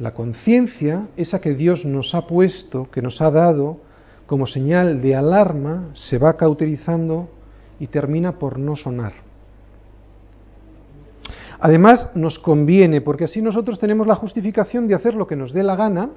la 0.00 0.14
conciencia, 0.14 1.08
esa 1.18 1.40
que 1.40 1.54
Dios 1.54 1.84
nos 1.84 2.14
ha 2.14 2.26
puesto, 2.26 2.90
que 2.90 3.02
nos 3.02 3.20
ha 3.20 3.30
dado 3.30 3.80
como 4.26 4.46
señal 4.46 5.02
de 5.02 5.14
alarma, 5.14 5.90
se 5.94 6.16
va 6.16 6.38
cauterizando 6.38 7.28
y 7.78 7.88
termina 7.88 8.38
por 8.38 8.58
no 8.58 8.76
sonar. 8.76 9.12
Además, 11.60 12.10
nos 12.14 12.38
conviene, 12.38 13.02
porque 13.02 13.24
así 13.24 13.42
nosotros 13.42 13.78
tenemos 13.78 14.06
la 14.06 14.14
justificación 14.14 14.88
de 14.88 14.94
hacer 14.94 15.14
lo 15.14 15.26
que 15.26 15.36
nos 15.36 15.52
dé 15.52 15.62
la 15.62 15.76
gana, 15.76 16.08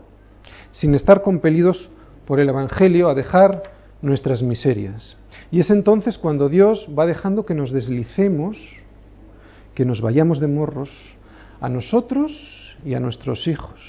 sin 0.72 0.96
estar 0.96 1.22
compelidos 1.22 1.90
por 2.26 2.40
el 2.40 2.48
Evangelio 2.48 3.10
a 3.10 3.16
dejar 3.16 3.64
nuestras 4.02 4.42
miserias. 4.42 5.18
Y 5.52 5.60
es 5.60 5.70
entonces 5.70 6.18
cuando 6.18 6.48
Dios 6.48 6.88
va 6.98 7.06
dejando 7.06 7.46
que 7.46 7.54
nos 7.54 7.72
deslicemos, 7.72 8.56
que 9.76 9.84
nos 9.84 10.00
vayamos 10.00 10.40
de 10.40 10.48
morros, 10.48 10.90
a 11.60 11.68
nosotros 11.68 12.63
y 12.86 12.94
a 12.94 13.00
nuestros 13.00 13.48
hijos. 13.48 13.80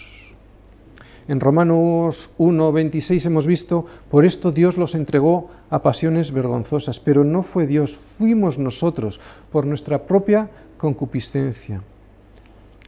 En 1.26 1.41
Romanos 1.41 2.31
1.26 2.38 3.25
hemos 3.25 3.47
visto, 3.47 3.87
por 4.11 4.26
esto 4.26 4.53
Dios 4.53 4.76
los 4.76 4.95
entregó 4.95 5.50
a 5.71 5.81
pasiones 5.81 6.31
vergonzosas, 6.33 7.00
pero 7.00 7.25
no 7.25 7.43
fue 7.43 7.67
Dios, 7.67 7.99
fuimos 8.19 8.59
nosotros, 8.59 9.19
por 9.50 9.64
nuestra 9.67 10.07
propia 10.07 10.50
concupiscencia. 10.76 11.81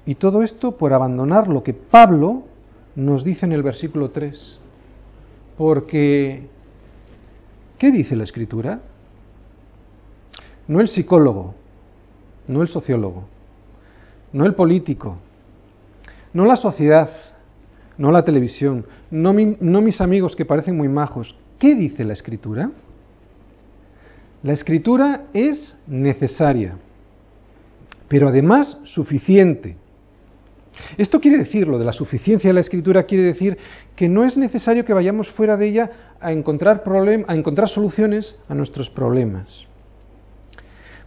Y 0.05 0.17
todo 0.17 0.43
esto 0.43 0.77
por 0.77 0.93
abandonar 0.93 1.49
lo 1.49 1.63
que 1.63 1.73
Pablo 1.73 2.45
nos 2.95 3.25
dice 3.25 3.47
en 3.47 3.53
el 3.53 3.63
versículo 3.63 4.11
3. 4.11 4.61
Porque, 5.57 6.47
¿qué 7.79 7.91
dice 7.91 8.17
la 8.17 8.25
escritura? 8.25 8.81
No 10.69 10.81
el 10.81 10.89
psicólogo, 10.89 11.55
no 12.49 12.63
el 12.63 12.69
sociólogo, 12.69 13.25
no 14.33 14.45
el 14.47 14.55
político, 14.55 15.17
no 16.37 16.45
la 16.45 16.57
sociedad, 16.57 17.09
no 17.97 18.11
la 18.11 18.23
televisión, 18.23 18.85
no, 19.11 19.33
mis 19.33 20.01
amigos 20.03 20.37
que 20.37 20.45
parecen 20.45 20.77
muy 20.77 20.87
majos. 20.87 21.35
¿Qué 21.59 21.75
dice 21.75 22.05
la 22.05 22.13
escritura? 22.13 22.71
La 24.43 24.53
escritura 24.53 25.23
es 25.33 25.75
necesaria, 25.87 26.75
pero 28.09 28.29
además 28.29 28.79
suficiente. 28.85 29.77
Esto 30.99 31.23
quiere 31.23 31.39
decir, 31.39 31.67
lo 31.67 31.79
de 31.79 31.87
la 31.87 31.95
suficiencia 31.95 32.51
de 32.51 32.55
la 32.55 32.61
escritura 32.61 33.05
quiere 33.05 33.25
decir 33.25 33.57
que 33.97 34.07
no 34.07 34.27
es 34.27 34.37
necesario 34.37 34.85
que 34.85 34.93
vayamos 34.93 35.31
fuera 35.31 35.57
de 35.57 35.69
ella 35.69 35.91
a 36.21 36.33
encontrar, 36.33 36.85
a 37.29 37.35
encontrar 37.35 37.71
soluciones 37.71 38.37
a 38.47 38.55
nuestros 38.55 38.91
problemas. 38.91 39.65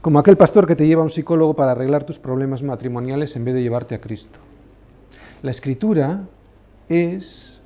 Como 0.01 0.17
aquel 0.17 0.38
pastor 0.38 0.65
que 0.65 0.75
te 0.75 0.88
lleva 0.88 1.01
a 1.01 1.05
un 1.05 1.12
psicólogo 1.12 1.53
para 1.53 1.74
arreglar 1.74 2.03
tus 2.03 2.17
problemas 2.17 2.63
matrimoniales 2.63 3.36
en 3.36 3.45
vez 3.45 3.53
de 3.53 3.62
llevarte 3.62 3.93
a 3.93 4.01
Cristo. 4.01 4.39
La 5.41 5.51
escritura 5.51 6.27
es 6.89 7.60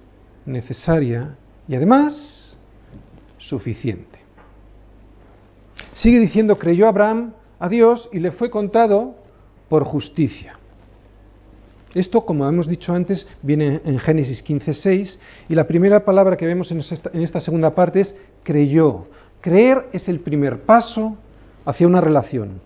necesaria 0.46 1.36
y 1.68 1.76
además 1.76 2.56
suficiente. 3.38 4.20
Sigue 5.94 6.20
diciendo, 6.20 6.58
creyó 6.60 6.88
Abraham 6.88 7.34
a 7.60 7.70
Dios 7.70 8.10
y 8.12 8.20
le 8.20 8.32
fue 8.32 8.50
contado 8.50 9.16
por 9.70 9.84
justicia. 9.86 10.58
Esto, 11.94 12.26
como 12.26 12.48
hemos 12.48 12.68
dicho 12.68 12.94
antes, 12.94 13.28
viene 13.42 13.82
en 13.86 14.00
Génesis 14.00 14.44
15.6 14.44 15.18
y 15.50 15.56
la 15.56 15.68
primera 15.68 16.04
palabra 16.04 16.38
que 16.38 16.46
vemos 16.46 16.72
en 16.72 17.22
esta 17.22 17.40
segunda 17.40 17.76
parte 17.76 18.02
es 18.02 18.16
creyó. 18.44 19.08
Creer 19.42 19.88
es 19.94 20.08
el 20.10 20.20
primer 20.20 20.62
paso 20.62 21.18
hacia 21.66 21.88
una 21.88 22.02
relación. 22.02 22.62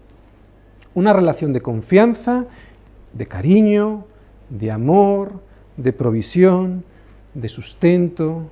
Una 0.94 1.14
relación 1.14 1.54
de 1.54 1.62
confianza, 1.62 2.46
de 3.14 3.26
cariño, 3.26 4.06
de 4.50 4.72
amor, 4.72 5.42
de 5.76 5.94
provisión, 5.94 6.84
de 7.34 7.50
sustento, 7.50 8.50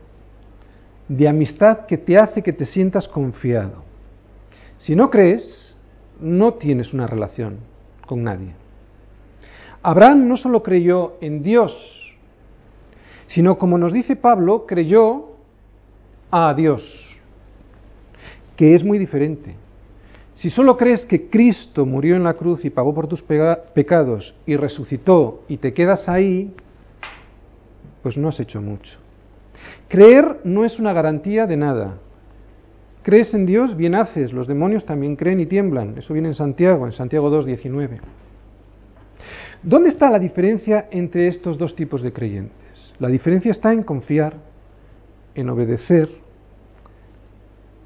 de 1.07 1.27
amistad 1.27 1.85
que 1.85 1.97
te 1.97 2.17
hace 2.17 2.41
que 2.41 2.53
te 2.53 2.65
sientas 2.65 3.07
confiado. 3.07 3.83
Si 4.77 4.95
no 4.95 5.09
crees, 5.09 5.75
no 6.19 6.55
tienes 6.55 6.93
una 6.93 7.07
relación 7.07 7.57
con 8.05 8.23
nadie. 8.23 8.53
Abraham 9.83 10.27
no 10.27 10.37
solo 10.37 10.63
creyó 10.63 11.13
en 11.21 11.43
Dios, 11.43 12.15
sino 13.27 13.57
como 13.57 13.77
nos 13.77 13.93
dice 13.93 14.15
Pablo, 14.15 14.65
creyó 14.65 15.35
a 16.31 16.53
Dios, 16.53 16.83
que 18.55 18.75
es 18.75 18.83
muy 18.83 18.97
diferente. 18.97 19.55
Si 20.45 20.51
solo 20.51 20.77
crees 20.77 21.03
que 21.05 21.27
Cristo 21.27 21.87
murió 21.87 22.15
en 22.15 22.23
la 22.23 22.35
cruz 22.35 22.65
y 22.65 22.69
pagó 22.69 22.93
por 22.93 23.07
tus 23.07 23.23
pecados 23.23 24.35
y 24.45 24.55
resucitó 24.55 25.41
y 25.47 25.57
te 25.57 25.73
quedas 25.73 26.07
ahí, 26.07 26.53
pues 28.03 28.15
no 28.15 28.27
has 28.27 28.39
hecho 28.39 28.61
mucho. 28.61 28.99
Creer 29.87 30.41
no 30.43 30.63
es 30.63 30.77
una 30.77 30.93
garantía 30.93 31.47
de 31.47 31.57
nada. 31.57 31.97
Crees 33.01 33.33
en 33.33 33.47
Dios, 33.47 33.75
bien 33.75 33.95
haces. 33.95 34.33
Los 34.33 34.45
demonios 34.45 34.85
también 34.85 35.15
creen 35.15 35.39
y 35.39 35.47
tiemblan. 35.47 35.97
Eso 35.97 36.13
viene 36.13 36.27
en 36.27 36.35
Santiago, 36.35 36.85
en 36.85 36.93
Santiago 36.93 37.31
2.19. 37.31 37.97
¿Dónde 39.63 39.89
está 39.89 40.11
la 40.11 40.19
diferencia 40.19 40.89
entre 40.91 41.27
estos 41.27 41.57
dos 41.57 41.75
tipos 41.75 42.03
de 42.03 42.13
creyentes? 42.13 42.93
La 42.99 43.07
diferencia 43.07 43.49
está 43.49 43.73
en 43.73 43.81
confiar, 43.81 44.35
en 45.33 45.49
obedecer, 45.49 46.07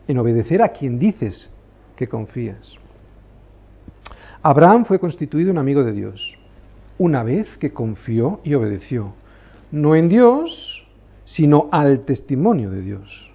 en 0.10 0.18
obedecer 0.18 0.62
a 0.62 0.74
quien 0.74 1.00
dices 1.00 1.50
que 2.00 2.08
confías. 2.08 2.78
Abraham 4.42 4.86
fue 4.86 5.00
constituido 5.00 5.52
un 5.52 5.58
amigo 5.58 5.84
de 5.84 5.92
Dios, 5.92 6.38
una 6.98 7.24
vez 7.24 7.46
que 7.60 7.74
confió 7.74 8.40
y 8.46 8.54
obedeció, 8.54 9.12
no 9.70 9.98
en 9.98 10.08
Dios, 10.08 10.88
sino 11.26 11.68
al 11.74 12.06
testimonio 12.06 12.72
de 12.72 12.82
Dios. 12.84 13.30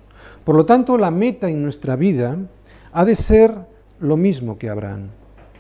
Por 0.47 0.57
lo 0.57 0.65
tanto, 0.65 0.97
la 0.97 1.11
meta 1.11 1.51
en 1.51 1.63
nuestra 1.63 1.95
vida 1.95 2.39
ha 2.91 3.05
de 3.05 3.17
ser 3.17 3.55
lo 4.01 4.17
mismo 4.17 4.57
que 4.57 4.71
Abraham, 4.71 5.09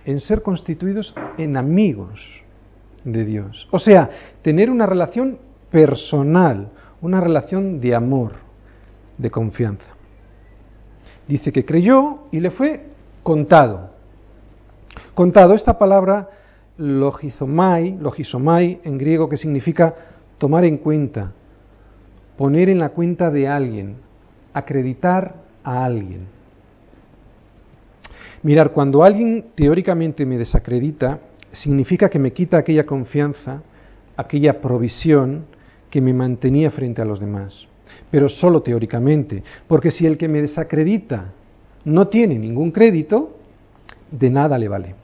en 0.06 0.20
ser 0.20 0.40
constituidos 0.40 1.14
en 1.37 1.58
amigos 1.58 2.23
de 3.04 3.26
Dios. 3.26 3.68
O 3.70 3.78
sea, 3.78 4.08
tener 4.40 4.70
una 4.70 4.87
relación 4.87 5.37
personal, 5.70 6.70
una 7.02 7.20
relación 7.20 7.80
de 7.80 7.94
amor, 7.94 8.32
de 9.18 9.30
confianza. 9.30 9.90
Dice 11.28 11.52
que 11.52 11.66
creyó 11.66 12.20
y 12.32 12.40
le 12.40 12.50
fue 12.50 12.94
contado. 13.25 13.90
Contado, 15.14 15.54
esta 15.54 15.76
palabra 15.78 16.28
logizomai, 16.76 17.97
logisomai 17.99 18.81
en 18.85 18.99
griego 18.99 19.28
que 19.28 19.37
significa 19.37 19.95
tomar 20.38 20.64
en 20.64 20.76
cuenta, 20.76 21.33
poner 22.37 22.69
en 22.69 22.78
la 22.78 22.90
cuenta 22.90 23.31
de 23.31 23.49
alguien, 23.49 23.97
acreditar 24.52 25.37
a 25.64 25.85
alguien. 25.85 26.26
Mirar, 28.43 28.73
cuando 28.73 29.02
alguien 29.02 29.47
teóricamente 29.54 30.26
me 30.26 30.37
desacredita, 30.37 31.19
significa 31.52 32.11
que 32.11 32.19
me 32.19 32.33
quita 32.33 32.59
aquella 32.59 32.85
confianza, 32.85 33.62
aquella 34.16 34.61
provisión 34.61 35.47
que 35.88 36.02
me 36.02 36.12
mantenía 36.12 36.71
frente 36.71 37.00
a 37.00 37.07
los 37.07 37.21
demás. 37.21 37.66
Pero 38.11 38.28
solo 38.28 38.61
teóricamente, 38.61 39.43
porque 39.66 39.90
si 39.90 40.04
el 40.04 40.19
que 40.19 40.28
me 40.28 40.43
desacredita 40.43 41.33
no 41.85 42.09
tiene 42.09 42.38
ningún 42.38 42.71
crédito, 42.71 43.37
de 44.11 44.31
nada 44.31 44.59
le 44.59 44.69
vale. 44.69 44.95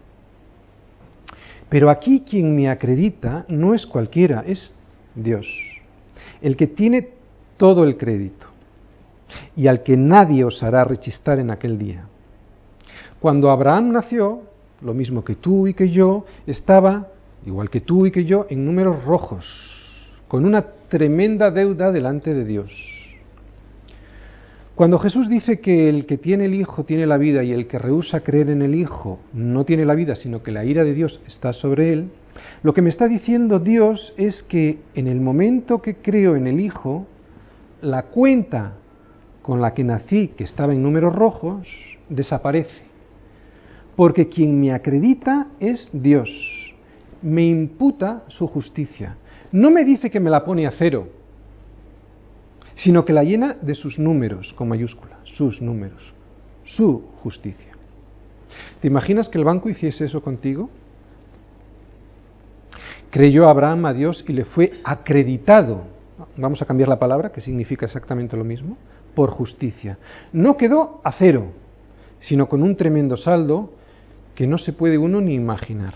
Pero 1.69 1.91
aquí 1.91 2.25
quien 2.29 2.55
me 2.55 2.69
acredita 2.69 3.45
no 3.49 3.75
es 3.75 3.87
cualquiera, 3.87 4.43
es 4.47 4.71
Dios, 5.15 5.47
el 6.43 6.57
que 6.57 6.67
tiene 6.67 7.11
todo 7.57 7.85
el 7.85 7.97
crédito 7.97 8.47
y 9.55 9.69
al 9.69 9.83
que 9.83 9.97
nadie 9.97 10.45
osará 10.45 10.85
rechistar 10.85 11.39
en 11.39 11.51
aquel 11.51 11.79
día. 11.79 12.07
Cuando 13.21 13.51
Abraham 13.51 13.93
nació, 13.93 14.43
lo 14.81 14.95
mismo 14.95 15.25
que 15.25 15.37
tú 15.37 15.67
y 15.67 15.75
que 15.75 15.91
yo, 15.91 16.25
estaba, 16.47 17.09
igual 17.47 17.71
que 17.71 17.81
tú 17.81 18.07
y 18.07 18.11
que 18.11 18.25
yo, 18.25 18.47
en 18.49 18.65
números 18.65 19.05
rojos, 19.05 19.45
con 20.27 20.45
una 20.45 20.63
tremenda 20.89 21.51
deuda 21.51 21.93
delante 21.93 22.35
de 22.35 22.45
Dios. 22.45 23.00
Cuando 24.81 24.99
Jesús 24.99 25.29
dice 25.29 25.61
que 25.61 25.91
el 25.91 26.07
que 26.07 26.17
tiene 26.17 26.47
el 26.47 26.55
Hijo 26.55 26.85
tiene 26.85 27.05
la 27.05 27.19
vida 27.19 27.45
y 27.45 27.53
el 27.53 27.67
que 27.67 27.79
rehúsa 27.79 28.21
creer 28.21 28.49
en 28.49 28.63
el 28.63 28.75
Hijo 28.75 29.19
no 29.35 29.67
tiene 29.67 29.85
la 29.85 29.95
vida, 29.95 30.17
sino 30.17 30.43
que 30.43 30.53
la 30.53 30.65
ira 30.65 30.85
de 30.85 30.95
Dios 30.95 31.21
está 31.27 31.53
sobre 31.53 31.93
él, 31.93 32.09
lo 32.63 32.73
que 32.73 32.81
me 32.81 32.89
está 32.89 33.07
diciendo 33.07 33.59
Dios 33.59 34.15
es 34.17 34.43
que 34.45 34.79
en 34.95 35.07
el 35.07 35.21
momento 35.21 35.83
que 35.83 35.97
creo 35.97 36.35
en 36.35 36.47
el 36.47 36.61
Hijo, 36.61 37.07
la 37.83 38.05
cuenta 38.05 38.73
con 39.43 39.61
la 39.61 39.75
que 39.75 39.85
nací, 39.85 40.29
que 40.29 40.45
estaba 40.45 40.73
en 40.73 40.83
números 40.83 41.15
rojos, 41.15 41.69
desaparece. 42.09 42.81
Porque 43.97 44.31
quien 44.31 44.59
me 44.59 44.73
acredita 44.73 45.49
es 45.61 45.91
Dios. 45.93 46.31
Me 47.21 47.47
imputa 47.47 48.25
su 48.29 48.47
justicia. 48.47 49.19
No 49.53 49.71
me 49.71 49.85
dice 49.85 50.11
que 50.11 50.21
me 50.21 50.31
la 50.31 50.43
pone 50.43 50.67
a 50.67 50.71
cero, 50.71 51.20
sino 52.83 53.05
que 53.05 53.13
la 53.13 53.25
llena 53.25 53.57
de 53.61 53.75
sus 53.75 53.99
números, 53.99 54.55
con 54.55 54.69
mayúscula, 54.69 55.19
sus 55.25 55.61
números, 55.61 56.15
su 56.65 57.05
justicia. 57.23 57.73
¿Te 58.81 58.89
imaginas 58.89 59.29
que 59.29 59.39
el 59.39 59.45
banco 59.45 59.69
hiciese 59.69 60.07
eso 60.07 60.23
contigo? 60.23 60.71
Creyó 63.11 63.49
Abraham 63.49 63.87
a 63.87 63.93
Dios 63.93 64.25
y 64.27 64.33
le 64.33 64.47
fue 64.47 64.81
acreditado, 64.83 65.83
vamos 66.37 66.63
a 66.63 66.65
cambiar 66.65 66.89
la 66.89 66.99
palabra, 66.99 67.33
que 67.33 67.43
significa 67.43 67.85
exactamente 67.85 68.37
lo 68.37 68.45
mismo, 68.45 68.79
por 69.15 69.31
justicia. 69.31 69.99
No 70.33 70.57
quedó 70.57 71.01
a 71.05 71.13
cero, 71.13 71.49
sino 72.21 72.49
con 72.49 72.63
un 72.63 72.77
tremendo 72.77 73.17
saldo 73.19 73.75
que 74.35 74.47
no 74.47 74.57
se 74.57 74.73
puede 74.73 74.97
uno 74.97 75.21
ni 75.21 75.35
imaginar. 75.35 75.95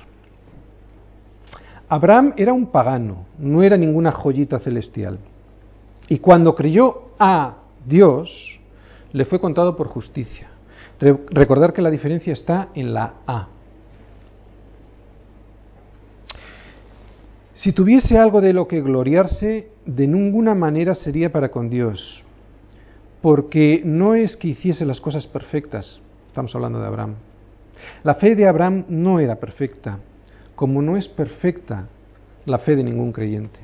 Abraham 1.88 2.34
era 2.36 2.52
un 2.52 2.66
pagano, 2.66 3.26
no 3.38 3.62
era 3.62 3.76
ninguna 3.76 4.12
joyita 4.12 4.58
celestial. 4.58 5.18
Y 6.08 6.18
cuando 6.18 6.54
creyó 6.54 7.10
a 7.18 7.56
Dios, 7.86 8.58
le 9.12 9.24
fue 9.24 9.40
contado 9.40 9.76
por 9.76 9.88
justicia. 9.88 10.48
recordar 11.00 11.72
que 11.72 11.82
la 11.82 11.90
diferencia 11.90 12.32
está 12.32 12.68
en 12.74 12.94
la 12.94 13.14
A. 13.26 13.48
Si 17.54 17.72
tuviese 17.72 18.18
algo 18.18 18.40
de 18.40 18.52
lo 18.52 18.66
que 18.68 18.80
gloriarse, 18.80 19.68
de 19.86 20.06
ninguna 20.06 20.54
manera 20.54 20.94
sería 20.94 21.30
para 21.30 21.50
con 21.50 21.68
Dios, 21.68 22.22
porque 23.22 23.82
no 23.84 24.14
es 24.14 24.36
que 24.36 24.48
hiciese 24.48 24.84
las 24.84 25.00
cosas 25.00 25.26
perfectas, 25.26 26.00
estamos 26.28 26.54
hablando 26.54 26.80
de 26.80 26.86
Abraham. 26.86 27.14
La 28.02 28.16
fe 28.16 28.34
de 28.34 28.46
Abraham 28.46 28.84
no 28.88 29.20
era 29.20 29.36
perfecta, 29.36 29.98
como 30.54 30.82
no 30.82 30.96
es 30.96 31.08
perfecta 31.08 31.86
la 32.44 32.58
fe 32.58 32.76
de 32.76 32.84
ningún 32.84 33.12
creyente 33.12 33.63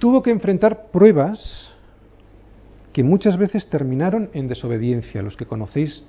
tuvo 0.00 0.22
que 0.22 0.30
enfrentar 0.30 0.86
pruebas 0.90 1.68
que 2.92 3.04
muchas 3.04 3.36
veces 3.36 3.68
terminaron 3.68 4.30
en 4.32 4.48
desobediencia. 4.48 5.22
Los 5.22 5.36
que 5.36 5.46
conocéis 5.46 6.02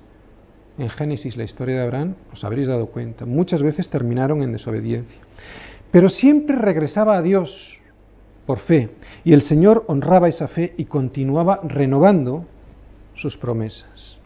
en 0.78 0.88
Génesis 0.88 1.36
la 1.36 1.44
historia 1.44 1.76
de 1.76 1.82
Abraham 1.82 2.14
os 2.32 2.42
habréis 2.42 2.66
dado 2.66 2.86
cuenta. 2.86 3.24
Muchas 3.24 3.62
veces 3.62 3.88
terminaron 3.88 4.42
en 4.42 4.52
desobediencia. 4.52 5.20
Pero 5.92 6.08
siempre 6.08 6.56
regresaba 6.56 7.16
a 7.16 7.22
Dios 7.22 7.78
por 8.46 8.58
fe. 8.60 8.88
Y 9.22 9.34
el 9.34 9.42
Señor 9.42 9.84
honraba 9.86 10.28
esa 10.28 10.48
fe 10.48 10.72
y 10.76 10.86
continuaba 10.86 11.60
renovando 11.62 12.46
sus 13.14 13.36
promesas. 13.36 14.16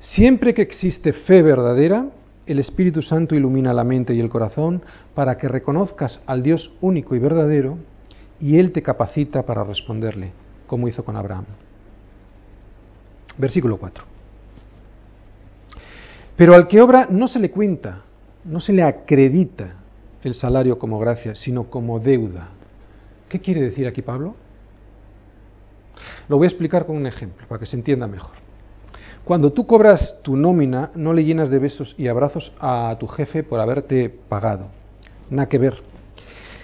Siempre 0.00 0.54
que 0.54 0.62
existe 0.62 1.12
fe 1.12 1.42
verdadera, 1.42 2.06
el 2.46 2.58
Espíritu 2.58 3.02
Santo 3.02 3.36
ilumina 3.36 3.72
la 3.72 3.84
mente 3.84 4.14
y 4.14 4.20
el 4.20 4.30
corazón 4.30 4.82
para 5.14 5.36
que 5.36 5.46
reconozcas 5.46 6.20
al 6.26 6.42
Dios 6.42 6.72
único 6.80 7.14
y 7.14 7.20
verdadero 7.20 7.78
y 8.42 8.58
Él 8.58 8.72
te 8.72 8.82
capacita 8.82 9.44
para 9.44 9.62
responderle, 9.62 10.32
como 10.66 10.88
hizo 10.88 11.04
con 11.04 11.16
Abraham. 11.16 11.44
Versículo 13.38 13.78
4. 13.78 14.04
Pero 16.36 16.54
al 16.54 16.66
que 16.66 16.80
obra 16.80 17.06
no 17.08 17.28
se 17.28 17.38
le 17.38 17.52
cuenta, 17.52 18.02
no 18.44 18.58
se 18.58 18.72
le 18.72 18.82
acredita 18.82 19.76
el 20.24 20.34
salario 20.34 20.76
como 20.76 20.98
gracia, 20.98 21.36
sino 21.36 21.70
como 21.70 22.00
deuda. 22.00 22.48
¿Qué 23.28 23.40
quiere 23.40 23.62
decir 23.62 23.86
aquí 23.86 24.02
Pablo? 24.02 24.34
Lo 26.28 26.36
voy 26.36 26.46
a 26.46 26.48
explicar 26.48 26.84
con 26.84 26.96
un 26.96 27.06
ejemplo, 27.06 27.46
para 27.46 27.60
que 27.60 27.66
se 27.66 27.76
entienda 27.76 28.08
mejor. 28.08 28.32
Cuando 29.24 29.52
tú 29.52 29.68
cobras 29.68 30.18
tu 30.22 30.36
nómina, 30.36 30.90
no 30.96 31.12
le 31.12 31.24
llenas 31.24 31.48
de 31.48 31.60
besos 31.60 31.94
y 31.96 32.08
abrazos 32.08 32.52
a 32.58 32.96
tu 32.98 33.06
jefe 33.06 33.44
por 33.44 33.60
haberte 33.60 34.10
pagado. 34.28 34.66
Nada 35.30 35.48
que 35.48 35.58
ver 35.58 35.91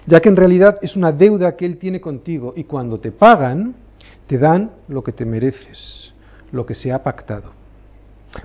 ya 0.09 0.21
que 0.21 0.31
en 0.31 0.37
realidad 0.37 0.79
es 0.81 0.97
una 0.97 1.13
deuda 1.13 1.55
que 1.55 1.67
Él 1.67 1.77
tiene 1.77 2.01
contigo 2.01 2.55
y 2.57 2.65
cuando 2.65 2.99
te 2.99 3.13
pagan, 3.13 3.75
te 4.27 4.39
dan 4.39 4.71
lo 4.89 5.05
que 5.05 5.13
te 5.13 5.27
mereces, 5.27 6.15
lo 6.51 6.65
que 6.65 6.75
se 6.75 6.91
ha 6.91 7.03
pactado. 7.03 7.53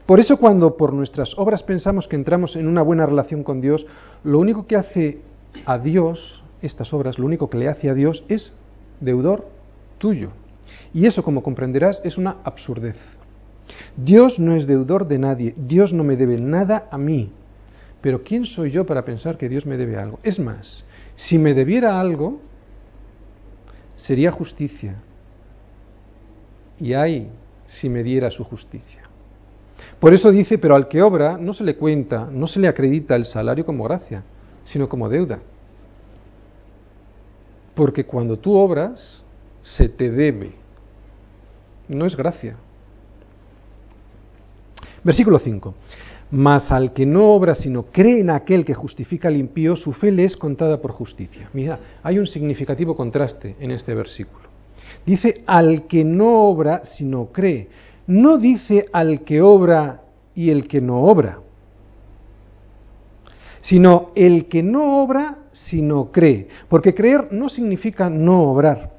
Por 0.06 0.20
eso 0.20 0.38
cuando 0.38 0.76
por 0.76 0.92
nuestras 0.92 1.38
obras 1.38 1.64
pensamos 1.64 2.08
que 2.08 2.18
entramos 2.18 2.58
en 2.58 2.68
una 2.68 2.82
buena 2.82 3.06
relación 3.06 3.44
con 3.44 3.62
Dios, 3.62 3.86
lo 4.26 4.40
único 4.40 4.68
que 4.68 4.76
hace 4.76 5.22
a 5.66 5.78
Dios, 5.78 6.44
estas 6.62 6.94
obras, 6.94 7.18
lo 7.18 7.26
único 7.26 7.50
que 7.50 7.58
le 7.58 7.70
hace 7.70 7.90
a 7.90 7.94
Dios 7.94 8.26
es 8.28 8.52
deudor 9.00 9.48
tuyo. 10.00 10.32
Y 10.94 11.06
eso, 11.06 11.24
como 11.24 11.44
comprenderás, 11.44 12.02
es 12.04 12.18
una 12.18 12.38
absurdez. 12.44 12.98
Dios 13.96 14.38
no 14.38 14.56
es 14.56 14.68
deudor 14.68 15.08
de 15.08 15.18
nadie, 15.18 15.54
Dios 15.56 15.94
no 15.94 16.04
me 16.04 16.18
debe 16.18 16.38
nada 16.38 16.88
a 16.92 16.98
mí. 16.98 17.32
Pero 18.02 18.22
¿quién 18.24 18.46
soy 18.46 18.72
yo 18.72 18.86
para 18.86 19.06
pensar 19.06 19.38
que 19.38 19.48
Dios 19.48 19.66
me 19.66 19.78
debe 19.78 19.96
algo? 19.96 20.20
Es 20.24 20.40
más, 20.40 20.84
si 21.16 21.38
me 21.38 21.54
debiera 21.54 22.00
algo, 22.00 22.40
sería 23.98 24.32
justicia. 24.32 24.96
Y 26.80 26.94
hay 26.94 27.30
si 27.68 27.90
me 27.90 28.04
diera 28.04 28.30
su 28.32 28.44
justicia. 28.44 29.02
Por 30.00 30.14
eso 30.14 30.32
dice, 30.32 30.58
pero 30.58 30.76
al 30.76 30.88
que 30.88 31.02
obra 31.02 31.38
no 31.38 31.54
se 31.54 31.64
le 31.64 31.76
cuenta, 31.76 32.28
no 32.30 32.48
se 32.48 32.60
le 32.60 32.68
acredita 32.68 33.16
el 33.16 33.26
salario 33.26 33.66
como 33.66 33.86
gracia, 33.86 34.24
sino 34.66 34.90
como 34.90 35.08
deuda. 35.08 35.40
Porque 37.74 38.06
cuando 38.06 38.38
tú 38.38 38.54
obras, 38.54 39.24
se 39.64 39.90
te 39.90 40.12
debe. 40.12 40.52
No 41.88 42.06
es 42.06 42.16
gracia. 42.16 42.58
Versículo 45.04 45.40
5. 45.40 45.74
Mas 46.34 46.72
al 46.72 46.94
que 46.94 47.06
no 47.06 47.32
obra, 47.36 47.54
sino 47.54 47.84
cree 47.84 48.22
en 48.22 48.32
aquel 48.32 48.66
que 48.66 48.74
justifica 48.74 49.28
al 49.28 49.38
impío, 49.38 49.76
su 49.76 49.94
fe 49.94 50.12
le 50.12 50.26
es 50.26 50.36
contada 50.36 50.82
por 50.82 50.90
justicia. 50.90 51.48
Mira, 51.54 51.78
hay 52.02 52.18
un 52.18 52.26
significativo 52.26 52.96
contraste 52.96 53.56
en 53.60 53.70
este 53.70 53.94
versículo. 53.94 54.50
Dice 55.06 55.44
al 55.46 55.86
que 55.86 56.04
no 56.04 56.46
obra, 56.46 56.86
sino 56.86 57.28
cree. 57.28 57.68
No 58.08 58.40
dice 58.40 58.88
al 58.92 59.22
que 59.22 59.44
obra 59.44 60.02
y 60.34 60.50
el 60.50 60.68
que 60.68 60.82
no 60.82 61.04
obra, 61.04 61.38
sino 63.62 64.10
el 64.16 64.48
que 64.48 64.64
no 64.64 65.04
obra, 65.04 65.38
sino 65.54 66.12
cree. 66.12 66.48
Porque 66.68 66.96
creer 66.96 67.28
no 67.30 67.48
significa 67.48 68.10
no 68.10 68.50
obrar. 68.50 68.90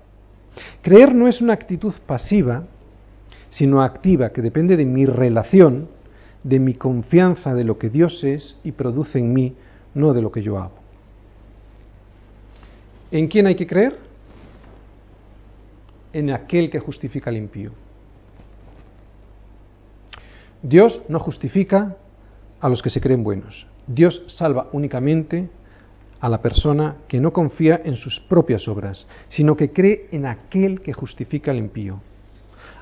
Creer 0.82 1.12
no 1.12 1.26
es 1.26 1.40
una 1.40 1.54
actitud 1.54 1.94
pasiva, 2.06 2.62
sino 3.50 3.82
activa, 3.82 4.30
que 4.30 4.40
depende 4.40 4.76
de 4.76 4.84
mi 4.84 5.04
relación 5.04 5.88
de 6.44 6.60
mi 6.60 6.74
confianza 6.74 7.54
de 7.54 7.64
lo 7.64 7.78
que 7.78 7.90
Dios 7.90 8.22
es 8.22 8.56
y 8.62 8.72
produce 8.72 9.18
en 9.18 9.32
mí, 9.32 9.56
no 9.94 10.12
de 10.12 10.22
lo 10.22 10.30
que 10.30 10.42
yo 10.42 10.58
hago. 10.58 10.84
¿En 13.10 13.28
quién 13.28 13.46
hay 13.46 13.54
que 13.54 13.66
creer? 13.66 13.98
En 16.12 16.30
aquel 16.30 16.70
que 16.70 16.78
justifica 16.78 17.30
al 17.30 17.36
impío. 17.36 17.72
Dios 20.62 21.00
no 21.08 21.18
justifica 21.18 21.96
a 22.60 22.68
los 22.68 22.82
que 22.82 22.90
se 22.90 23.00
creen 23.00 23.24
buenos. 23.24 23.66
Dios 23.86 24.24
salva 24.28 24.68
únicamente 24.72 25.48
a 26.20 26.28
la 26.28 26.40
persona 26.40 26.96
que 27.06 27.20
no 27.20 27.32
confía 27.32 27.82
en 27.84 27.96
sus 27.96 28.18
propias 28.20 28.66
obras, 28.66 29.06
sino 29.28 29.56
que 29.56 29.72
cree 29.72 30.08
en 30.10 30.24
aquel 30.24 30.80
que 30.80 30.94
justifica 30.94 31.50
al 31.50 31.58
impío. 31.58 32.00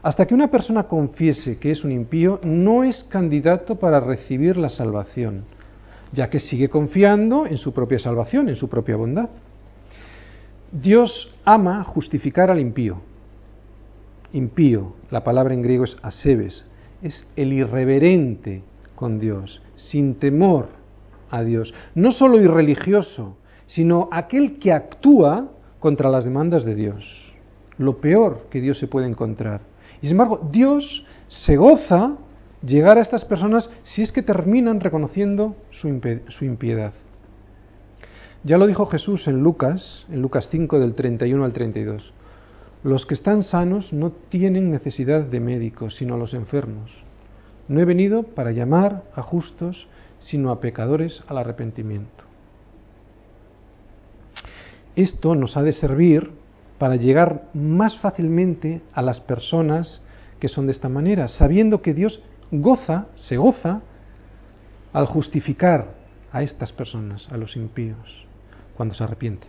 Hasta 0.03 0.27
que 0.27 0.35
una 0.35 0.49
persona 0.49 0.85
confiese 0.85 1.59
que 1.59 1.71
es 1.71 1.85
un 1.85 1.93
impío, 1.93 2.41
no 2.43 2.83
es 2.83 3.05
candidato 3.05 3.77
para 3.77 4.01
recibir 4.01 4.57
la 4.57 4.69
salvación, 4.69 5.45
ya 6.13 6.29
que 6.29 6.41
sigue 6.41 6.69
confiando 6.69 7.47
en 7.47 7.57
su 7.57 7.73
propia 7.73 8.01
salvación, 8.01 8.49
en 8.49 8.57
su 8.57 8.69
propia 8.69 8.97
bondad. 8.97 9.29
Dios 10.73 11.33
ama 11.45 11.85
justificar 11.85 12.51
al 12.51 12.59
impío. 12.59 12.97
Impío, 14.33 14.95
la 15.11 15.23
palabra 15.23 15.55
en 15.55 15.63
griego 15.63 15.85
es 15.85 15.97
asebes, 16.03 16.65
es 17.03 17.27
el 17.37 17.53
irreverente 17.53 18.63
con 18.97 19.21
Dios, 19.21 19.63
sin 19.77 20.17
temor 20.17 20.69
a 21.31 21.43
Dios. 21.43 21.73
No 21.95 22.11
solo 22.11 22.41
irreligioso, 22.41 23.37
sino 23.67 24.09
aquel 24.11 24.59
que 24.59 24.73
actúa 24.73 25.49
contra 25.79 26.11
las 26.11 26.25
demandas 26.25 26.65
de 26.65 26.75
Dios. 26.75 27.05
Lo 27.79 27.99
peor 27.99 28.47
que 28.51 28.61
Dios 28.61 28.79
se 28.79 28.89
puede 28.89 29.07
encontrar. 29.07 29.72
Y 30.03 30.07
sin 30.09 30.13
embargo, 30.13 30.49
Dios 30.51 31.07
se 31.29 31.57
goza 31.57 32.17
llegar 32.65 32.99
a 32.99 33.01
estas 33.01 33.25
personas 33.25 33.71
si 33.85 34.03
es 34.03 34.13
que 34.13 34.23
terminan 34.23 34.81
reconociendo 34.81 35.57
su, 35.71 35.89
impiedad. 36.45 36.93
Ya 38.45 38.59
lo 38.59 38.67
dijo 38.67 38.87
Jesús 38.87 39.27
en 39.29 39.43
Lucas, 39.43 40.05
en 40.11 40.21
Lucas 40.21 40.49
5 40.51 40.81
del 40.81 40.95
31 40.95 41.45
al 41.45 41.53
32. 41.53 42.13
Los 42.83 43.07
que 43.07 43.15
están 43.15 43.45
sanos 43.45 43.93
no 43.93 44.11
tienen 44.11 44.73
necesidad 44.73 45.23
de 45.23 45.39
médicos, 45.39 45.95
sino 45.95 46.15
a 46.15 46.19
los 46.19 46.35
enfermos. 46.35 46.91
No 47.69 47.81
he 47.81 47.85
venido 47.85 48.25
para 48.25 48.51
llamar 48.51 49.05
a 49.15 49.23
justos, 49.23 49.87
sino 50.19 50.51
a 50.51 50.61
pecadores 50.61 51.23
al 51.29 51.39
arrepentimiento. 51.39 52.25
Esto 54.97 55.37
nos 55.37 55.57
ha 55.57 55.63
de 55.63 55.73
servir 55.73 56.42
para 56.83 56.97
llegar 56.97 57.45
más 57.55 57.97
fácilmente 57.99 58.81
a 58.93 59.03
las 59.03 59.21
personas 59.21 60.03
que 60.41 60.49
son 60.49 60.67
de 60.67 60.73
esta 60.73 60.89
manera, 60.89 61.29
sabiendo 61.29 61.81
que 61.81 61.95
Dios 61.95 62.21
goza, 62.51 63.07
se 63.15 63.37
goza, 63.37 63.83
al 64.93 65.07
justificar 65.07 65.93
a 66.33 66.43
estas 66.43 66.73
personas, 66.73 67.29
a 67.31 67.37
los 67.37 67.55
impíos, 67.55 68.27
cuando 68.77 68.97
se 68.97 69.05
arrepienten. 69.05 69.49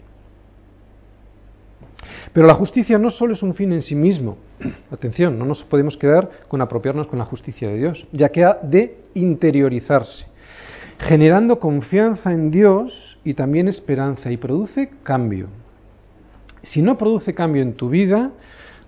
Pero 2.33 2.45
la 2.45 2.53
justicia 2.53 2.99
no 2.99 3.09
solo 3.09 3.33
es 3.33 3.41
un 3.41 3.55
fin 3.55 3.73
en 3.73 3.81
sí 3.81 3.95
mismo. 3.95 4.37
Atención, 4.91 5.39
no 5.39 5.45
nos 5.45 5.63
podemos 5.63 5.97
quedar 5.97 6.29
con 6.47 6.61
apropiarnos 6.61 7.07
con 7.07 7.17
la 7.17 7.25
justicia 7.25 7.67
de 7.67 7.77
Dios, 7.77 8.05
ya 8.11 8.29
que 8.29 8.45
ha 8.45 8.59
de 8.61 8.95
interiorizarse, 9.15 10.27
generando 10.99 11.57
confianza 11.57 12.31
en 12.31 12.51
Dios 12.51 13.17
y 13.23 13.33
también 13.33 13.67
esperanza, 13.67 14.29
y 14.29 14.37
produce 14.37 14.91
cambio. 15.01 15.47
Si 16.63 16.81
no 16.81 16.97
produce 16.97 17.33
cambio 17.33 17.61
en 17.61 17.73
tu 17.73 17.89
vida, 17.89 18.31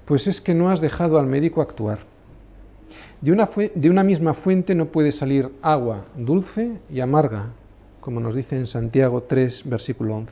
pues 0.06 0.28
es 0.28 0.42
que 0.42 0.54
no 0.54 0.70
has 0.70 0.80
dejado 0.80 1.20
al 1.20 1.26
médico 1.26 1.62
actuar. 1.62 2.00
De 3.22 3.32
una, 3.90 4.04
misma 4.04 4.34
fuente 4.36 4.76
no 4.76 4.88
puede 4.88 5.12
salir 5.12 5.50
agua 5.62 6.06
dulce 6.16 6.80
y 6.92 7.00
amarga, 7.00 7.48
como 8.00 8.20
nos 8.20 8.36
dice 8.36 8.56
en 8.56 8.68
Santiago 8.68 9.24
3, 9.24 9.64
versículo 9.66 10.16
11. 10.18 10.32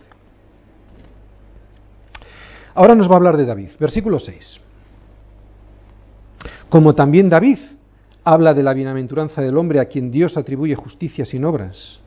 Ahora 2.76 2.96
nos 2.96 3.10
va 3.10 3.14
a 3.14 3.18
hablar 3.18 3.38
de 3.38 3.46
David, 3.46 3.70
versículo 3.80 4.20
6. 4.20 4.60
Como 6.70 6.94
también 6.96 7.30
David 7.30 7.60
habla 8.24 8.54
de 8.54 8.64
la 8.64 8.74
bienaventuranza 8.74 9.42
del 9.42 9.58
hombre 9.58 9.80
a 9.80 9.86
quien 9.86 10.12
Dios 10.12 10.38
atribuye 10.38 10.76
justicia 10.76 11.26
sin 11.26 11.46
obras. 11.46 12.00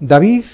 David, 0.00 0.44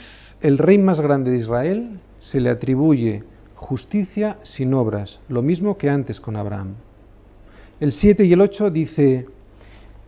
el 0.40 0.59
rey 0.59 0.79
más 0.79 1.01
grande 1.01 1.31
de 1.31 1.38
Israel, 1.38 2.01
se 2.20 2.40
le 2.40 2.51
atribuye 2.51 3.25
justicia 3.61 4.38
sin 4.42 4.73
obras, 4.75 5.20
lo 5.29 5.42
mismo 5.42 5.77
que 5.77 5.90
antes 5.90 6.18
con 6.18 6.35
Abraham. 6.35 6.75
El 7.79 7.92
7 7.92 8.25
y 8.25 8.33
el 8.33 8.40
8 8.40 8.70
dice, 8.70 9.27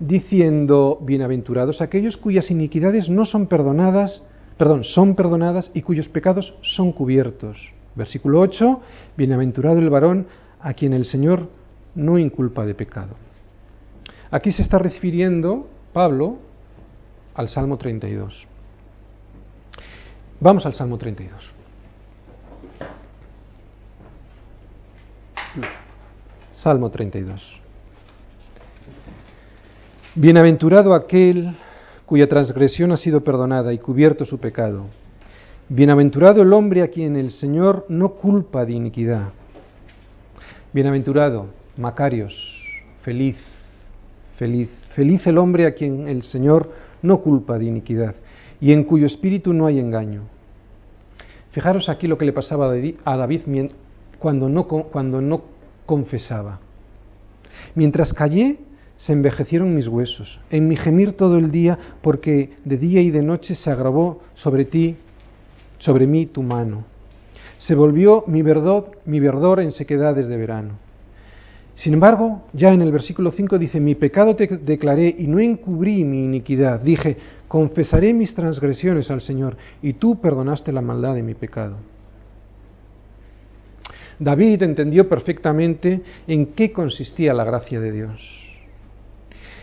diciendo, 0.00 0.98
bienaventurados 1.02 1.80
aquellos 1.80 2.16
cuyas 2.16 2.50
iniquidades 2.50 3.08
no 3.08 3.24
son 3.24 3.46
perdonadas, 3.46 4.22
perdón, 4.56 4.84
son 4.84 5.14
perdonadas 5.14 5.70
y 5.74 5.82
cuyos 5.82 6.08
pecados 6.08 6.54
son 6.62 6.92
cubiertos. 6.92 7.58
Versículo 7.94 8.40
8, 8.40 8.80
bienaventurado 9.18 9.78
el 9.78 9.90
varón 9.90 10.26
a 10.60 10.72
quien 10.72 10.94
el 10.94 11.04
Señor 11.04 11.48
no 11.94 12.18
inculpa 12.18 12.64
de 12.64 12.74
pecado. 12.74 13.16
Aquí 14.30 14.50
se 14.50 14.62
está 14.62 14.78
refiriendo 14.78 15.68
Pablo 15.92 16.38
al 17.34 17.48
Salmo 17.50 17.76
32. 17.76 18.46
Vamos 20.40 20.64
al 20.64 20.72
Salmo 20.72 20.96
32. 20.96 21.61
Salmo 26.54 26.90
32. 26.90 27.60
Bienaventurado 30.14 30.94
aquel 30.94 31.54
cuya 32.06 32.28
transgresión 32.28 32.92
ha 32.92 32.96
sido 32.96 33.22
perdonada 33.22 33.72
y 33.72 33.78
cubierto 33.78 34.24
su 34.24 34.38
pecado. 34.38 34.86
Bienaventurado 35.68 36.42
el 36.42 36.52
hombre 36.52 36.82
a 36.82 36.88
quien 36.88 37.16
el 37.16 37.30
Señor 37.30 37.86
no 37.88 38.10
culpa 38.10 38.64
de 38.64 38.72
iniquidad. 38.72 39.28
Bienaventurado, 40.72 41.48
Macarios, 41.76 42.34
feliz, 43.02 43.36
feliz, 44.38 44.68
feliz 44.94 45.26
el 45.26 45.38
hombre 45.38 45.66
a 45.66 45.74
quien 45.74 46.08
el 46.08 46.22
Señor 46.22 46.70
no 47.02 47.20
culpa 47.20 47.58
de 47.58 47.66
iniquidad 47.66 48.14
y 48.60 48.72
en 48.72 48.84
cuyo 48.84 49.06
espíritu 49.06 49.52
no 49.52 49.66
hay 49.66 49.78
engaño. 49.78 50.22
Fijaros 51.50 51.88
aquí 51.88 52.06
lo 52.06 52.16
que 52.16 52.24
le 52.24 52.32
pasaba 52.32 52.66
a 53.04 53.16
David 53.16 53.42
cuando 54.22 54.48
no, 54.48 54.64
cuando 54.64 55.20
no 55.20 55.42
confesaba. 55.84 56.60
Mientras 57.74 58.14
callé, 58.14 58.58
se 58.96 59.12
envejecieron 59.12 59.74
mis 59.74 59.88
huesos, 59.88 60.38
en 60.48 60.68
mi 60.68 60.76
gemir 60.76 61.14
todo 61.14 61.36
el 61.36 61.50
día, 61.50 61.78
porque 62.02 62.50
de 62.64 62.78
día 62.78 63.00
y 63.02 63.10
de 63.10 63.22
noche 63.22 63.56
se 63.56 63.68
agravó 63.68 64.22
sobre 64.34 64.64
ti, 64.64 64.96
sobre 65.78 66.06
mí 66.06 66.26
tu 66.26 66.42
mano. 66.42 66.84
Se 67.58 67.74
volvió 67.74 68.24
mi 68.28 68.42
verdor, 68.42 68.92
mi 69.04 69.18
verdor 69.18 69.60
en 69.60 69.72
sequedades 69.72 70.28
de 70.28 70.36
verano. 70.36 70.74
Sin 71.74 71.94
embargo, 71.94 72.42
ya 72.52 72.72
en 72.72 72.82
el 72.82 72.92
versículo 72.92 73.32
5 73.32 73.58
dice, 73.58 73.80
mi 73.80 73.96
pecado 73.96 74.36
te 74.36 74.46
declaré 74.46 75.14
y 75.18 75.26
no 75.26 75.40
encubrí 75.40 76.04
mi 76.04 76.24
iniquidad. 76.24 76.80
Dije, 76.80 77.16
confesaré 77.48 78.12
mis 78.12 78.34
transgresiones 78.34 79.10
al 79.10 79.20
Señor 79.20 79.56
y 79.82 79.94
tú 79.94 80.20
perdonaste 80.20 80.70
la 80.70 80.80
maldad 80.80 81.14
de 81.14 81.22
mi 81.22 81.34
pecado. 81.34 81.76
David 84.22 84.62
entendió 84.62 85.08
perfectamente 85.08 86.00
en 86.28 86.46
qué 86.54 86.72
consistía 86.72 87.34
la 87.34 87.44
gracia 87.44 87.80
de 87.80 87.90
Dios. 87.90 88.20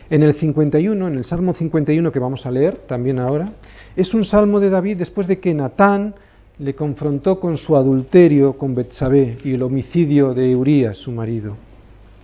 En 0.10 0.22
el 0.22 0.34
51, 0.34 1.08
en 1.08 1.16
el 1.16 1.24
Salmo 1.24 1.54
51 1.54 2.12
que 2.12 2.20
vamos 2.20 2.46
a 2.46 2.52
leer 2.52 2.76
también 2.88 3.20
ahora, 3.20 3.54
es 3.96 4.14
un 4.14 4.26
salmo 4.26 4.60
de 4.60 4.70
David 4.70 4.98
después 4.98 5.28
de 5.28 5.40
que 5.40 5.54
Natán 5.54 6.16
le 6.58 6.76
confrontó 6.76 7.40
con 7.40 7.58
su 7.58 7.78
adulterio 7.78 8.58
con 8.58 8.76
Betsabé 8.76 9.38
y 9.46 9.54
el 9.54 9.64
homicidio 9.64 10.34
de 10.34 10.54
Urías, 10.56 10.98
su 10.98 11.12
marido. 11.12 11.56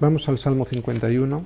Vamos 0.01 0.27
al 0.27 0.37
Salmo 0.37 0.65
51. 0.65 1.41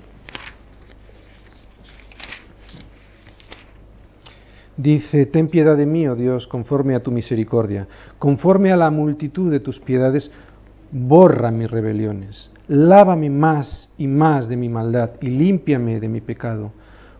Dice, 4.75 5.25
ten 5.25 5.49
piedad 5.49 5.75
de 5.75 5.85
mí, 5.85 6.07
oh 6.07 6.15
Dios, 6.15 6.47
conforme 6.47 6.95
a 6.95 7.03
tu 7.03 7.11
misericordia, 7.11 7.85
conforme 8.17 8.71
a 8.71 8.77
la 8.77 8.89
multitud 8.89 9.51
de 9.51 9.59
tus 9.59 9.77
piedades, 9.77 10.31
borra 10.91 11.51
mis 11.51 11.69
rebeliones, 11.69 12.49
lávame 12.67 13.29
más 13.29 13.89
y 13.97 14.07
más 14.07 14.47
de 14.47 14.55
mi 14.55 14.69
maldad 14.69 15.11
y 15.21 15.29
límpiame 15.29 15.99
de 15.99 16.07
mi 16.07 16.21
pecado, 16.21 16.71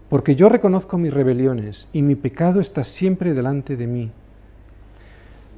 porque 0.09 0.35
yo 0.35 0.49
reconozco 0.49 0.97
mis 0.97 1.13
rebeliones 1.13 1.87
y 1.93 2.01
mi 2.01 2.15
pecado 2.15 2.61
está 2.61 2.83
siempre 2.83 3.33
delante 3.33 3.75
de 3.75 3.87
mí. 3.87 4.11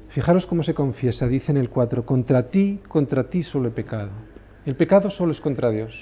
Fijaros 0.10 0.46
cómo 0.46 0.64
se 0.64 0.74
confiesa, 0.74 1.28
dice 1.28 1.52
en 1.52 1.58
el 1.58 1.70
4, 1.70 2.06
contra 2.06 2.50
ti, 2.50 2.82
contra 2.88 3.30
ti 3.30 3.44
solo 3.44 3.70
he 3.70 3.72
pecado. 3.72 4.10
El 4.66 4.76
pecado 4.76 5.10
solo 5.10 5.32
es 5.32 5.40
contra 5.40 5.70
Dios. 5.70 5.96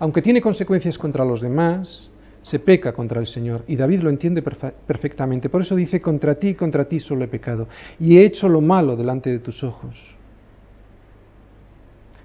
Aunque 0.00 0.22
tiene 0.22 0.42
consecuencias 0.42 0.98
contra 0.98 1.24
los 1.24 1.40
demás, 1.40 2.10
se 2.42 2.58
peca 2.58 2.92
contra 2.92 3.20
el 3.20 3.28
Señor. 3.28 3.62
Y 3.68 3.76
David 3.76 4.00
lo 4.00 4.10
entiende 4.10 4.42
perfectamente. 4.42 5.48
Por 5.48 5.62
eso 5.62 5.76
dice, 5.76 6.00
contra 6.00 6.34
ti, 6.34 6.54
contra 6.54 6.86
ti 6.86 6.98
solo 6.98 7.24
he 7.24 7.28
pecado. 7.28 7.68
Y 8.00 8.16
he 8.16 8.24
hecho 8.24 8.48
lo 8.48 8.60
malo 8.60 8.96
delante 8.96 9.30
de 9.30 9.38
tus 9.38 9.62
ojos 9.62 9.94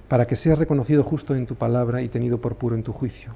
para 0.08 0.26
que 0.26 0.36
seas 0.36 0.58
reconocido 0.58 1.04
justo 1.04 1.36
en 1.36 1.46
tu 1.46 1.56
palabra 1.56 2.02
y 2.02 2.10
tenido 2.10 2.39
por 2.39 2.56
puro 2.56 2.76
en 2.76 2.84
tu 2.84 2.94
juicio. 2.94 3.34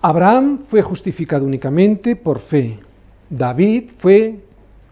Abraham 0.00 0.60
fue 0.70 0.82
justificado 0.82 1.44
únicamente 1.44 2.14
por 2.14 2.40
fe. 2.40 2.78
David 3.28 3.90
fue 3.98 4.40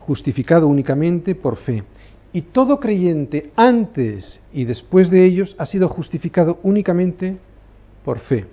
justificado 0.01 0.66
únicamente 0.66 1.35
por 1.35 1.57
fe. 1.57 1.85
Y 2.33 2.42
todo 2.42 2.81
creyente 2.81 3.53
antes 3.57 4.40
y 4.53 4.64
después 4.64 5.09
de 5.11 5.25
ellos 5.25 5.55
ha 5.59 5.66
sido 5.66 5.88
justificado 5.88 6.59
únicamente 6.62 7.38
por 8.05 8.19
fe. 8.19 8.47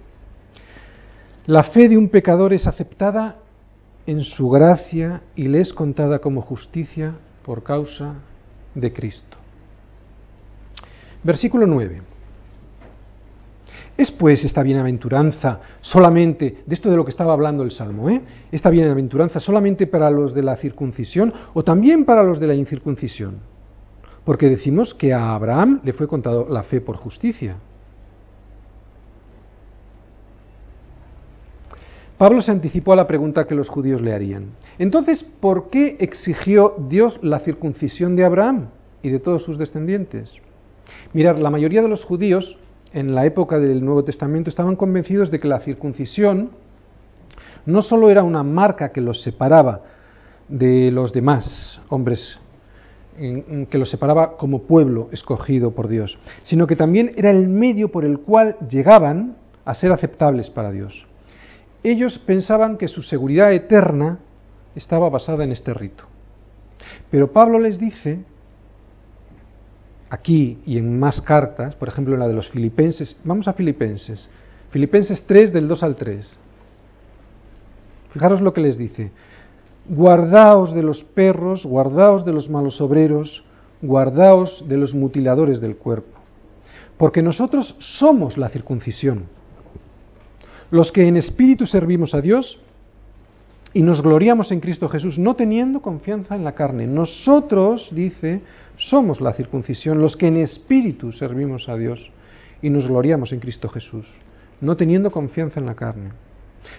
La 1.45 1.63
fe 1.63 1.89
de 1.89 1.97
un 1.97 2.07
pecador 2.07 2.53
es 2.53 2.65
aceptada 2.67 3.39
en 4.05 4.23
su 4.23 4.49
gracia 4.49 5.21
y 5.35 5.47
le 5.47 5.61
es 5.61 5.73
contada 5.73 6.19
como 6.19 6.41
justicia 6.41 7.15
por 7.43 7.63
causa 7.63 8.15
de 8.75 8.93
Cristo. 8.93 9.42
Versículo 11.23 11.65
9. 11.65 12.01
¿Es 13.95 14.11
pues 14.11 14.43
esta 14.43 14.63
bienaventuranza 14.63 15.59
solamente, 15.81 16.63
de 16.65 16.73
esto 16.73 16.89
de 16.89 16.97
lo 16.97 17.05
que 17.05 17.11
estaba 17.11 17.33
hablando 17.33 17.63
el 17.63 17.71
Salmo, 17.71 18.09
¿eh? 18.09 18.21
esta 18.51 18.71
bienaventuranza 18.71 19.39
solamente 19.39 19.85
para 19.85 20.09
los 20.09 20.33
de 20.33 20.41
la 20.41 20.55
circuncisión 20.55 21.31
o 21.53 21.63
también 21.63 22.03
para 22.03 22.23
los 22.23 22.39
de 22.39 22.47
la 22.47 22.55
incircuncisión? 22.55 23.37
Porque 24.25 24.49
decimos 24.49 24.95
que 24.95 25.13
a 25.13 25.35
Abraham 25.35 25.81
le 25.83 25.93
fue 25.93 26.07
contado 26.07 26.47
la 26.49 26.63
fe 26.63 26.81
por 26.81 26.97
justicia. 26.97 27.57
Pablo 32.17 32.41
se 32.41 32.51
anticipó 32.51 32.93
a 32.93 32.95
la 32.95 33.07
pregunta 33.07 33.45
que 33.45 33.53
los 33.53 33.69
judíos 33.69 34.01
le 34.01 34.13
harían. 34.13 34.51
Entonces, 34.79 35.23
¿por 35.39 35.69
qué 35.69 35.97
exigió 35.99 36.75
Dios 36.89 37.19
la 37.21 37.39
circuncisión 37.39 38.15
de 38.15 38.25
Abraham 38.25 38.69
y 39.03 39.09
de 39.09 39.19
todos 39.19 39.43
sus 39.43 39.57
descendientes? 39.57 40.31
Mirad, 41.13 41.37
la 41.37 41.51
mayoría 41.51 41.83
de 41.83 41.87
los 41.87 42.03
judíos 42.03 42.57
en 42.91 43.13
la 43.13 43.25
época 43.25 43.59
del 43.59 43.85
Nuevo 43.85 44.03
Testamento 44.03 44.49
estaban 44.49 44.75
convencidos 44.75 45.29
de 45.29 45.39
que 45.39 45.47
la 45.47 45.59
circuncisión 45.59 46.49
no 47.67 47.83
solo 47.83 48.09
era 48.09 48.23
una 48.23 48.41
marca 48.41 48.91
que 48.91 48.99
los 48.99 49.21
separaba 49.21 49.81
de 50.47 50.89
los 50.91 51.13
demás 51.13 51.79
hombres, 51.89 52.39
que 53.15 53.77
los 53.77 53.91
separaba 53.91 54.37
como 54.37 54.63
pueblo 54.63 55.09
escogido 55.11 55.71
por 55.71 55.87
Dios, 55.87 56.17
sino 56.43 56.65
que 56.65 56.75
también 56.75 57.13
era 57.15 57.29
el 57.29 57.47
medio 57.47 57.89
por 57.91 58.05
el 58.05 58.19
cual 58.19 58.57
llegaban 58.67 59.37
a 59.65 59.75
ser 59.75 59.91
aceptables 59.91 60.49
para 60.49 60.71
Dios. 60.71 61.05
Ellos 61.83 62.17
pensaban 62.25 62.77
que 62.77 62.87
su 62.87 63.03
seguridad 63.03 63.53
eterna 63.53 64.17
estaba 64.75 65.09
basada 65.09 65.43
en 65.43 65.51
este 65.51 65.75
rito. 65.75 66.05
Pero 67.11 67.31
Pablo 67.31 67.59
les 67.59 67.77
dice 67.77 68.19
aquí 70.13 70.59
y 70.67 70.77
en 70.77 70.99
más 70.99 71.19
cartas, 71.21 71.73
por 71.73 71.87
ejemplo 71.87 72.13
en 72.13 72.19
la 72.19 72.27
de 72.27 72.35
los 72.35 72.47
filipenses, 72.49 73.17
vamos 73.23 73.47
a 73.47 73.53
filipenses, 73.53 74.29
filipenses 74.69 75.25
3 75.25 75.51
del 75.51 75.67
2 75.67 75.81
al 75.81 75.95
3. 75.95 76.37
Fijaros 78.11 78.39
lo 78.39 78.53
que 78.53 78.61
les 78.61 78.77
dice, 78.77 79.09
guardaos 79.89 80.71
de 80.75 80.83
los 80.83 81.03
perros, 81.03 81.65
guardaos 81.65 82.25
de 82.25 82.31
los 82.31 82.47
malos 82.47 82.79
obreros, 82.79 83.43
guardaos 83.81 84.63
de 84.67 84.77
los 84.77 84.93
mutiladores 84.93 85.59
del 85.59 85.77
cuerpo, 85.77 86.19
porque 86.97 87.23
nosotros 87.23 87.75
somos 87.79 88.37
la 88.37 88.49
circuncisión, 88.49 89.23
los 90.69 90.91
que 90.91 91.07
en 91.07 91.17
espíritu 91.17 91.65
servimos 91.65 92.13
a 92.13 92.21
Dios 92.21 92.59
y 93.73 93.81
nos 93.81 94.03
gloriamos 94.03 94.51
en 94.51 94.59
Cristo 94.59 94.87
Jesús, 94.89 95.17
no 95.17 95.35
teniendo 95.35 95.81
confianza 95.81 96.35
en 96.35 96.43
la 96.43 96.51
carne. 96.51 96.85
Nosotros, 96.85 97.89
dice, 97.91 98.41
somos 98.77 99.21
la 99.21 99.33
circuncisión, 99.33 100.01
los 100.01 100.17
que 100.17 100.27
en 100.27 100.37
espíritu 100.37 101.11
servimos 101.11 101.69
a 101.69 101.75
Dios 101.75 102.11
y 102.61 102.69
nos 102.69 102.87
gloriamos 102.87 103.31
en 103.31 103.39
Cristo 103.39 103.69
Jesús, 103.69 104.05
no 104.61 104.75
teniendo 104.75 105.11
confianza 105.11 105.59
en 105.59 105.65
la 105.65 105.75
carne. 105.75 106.11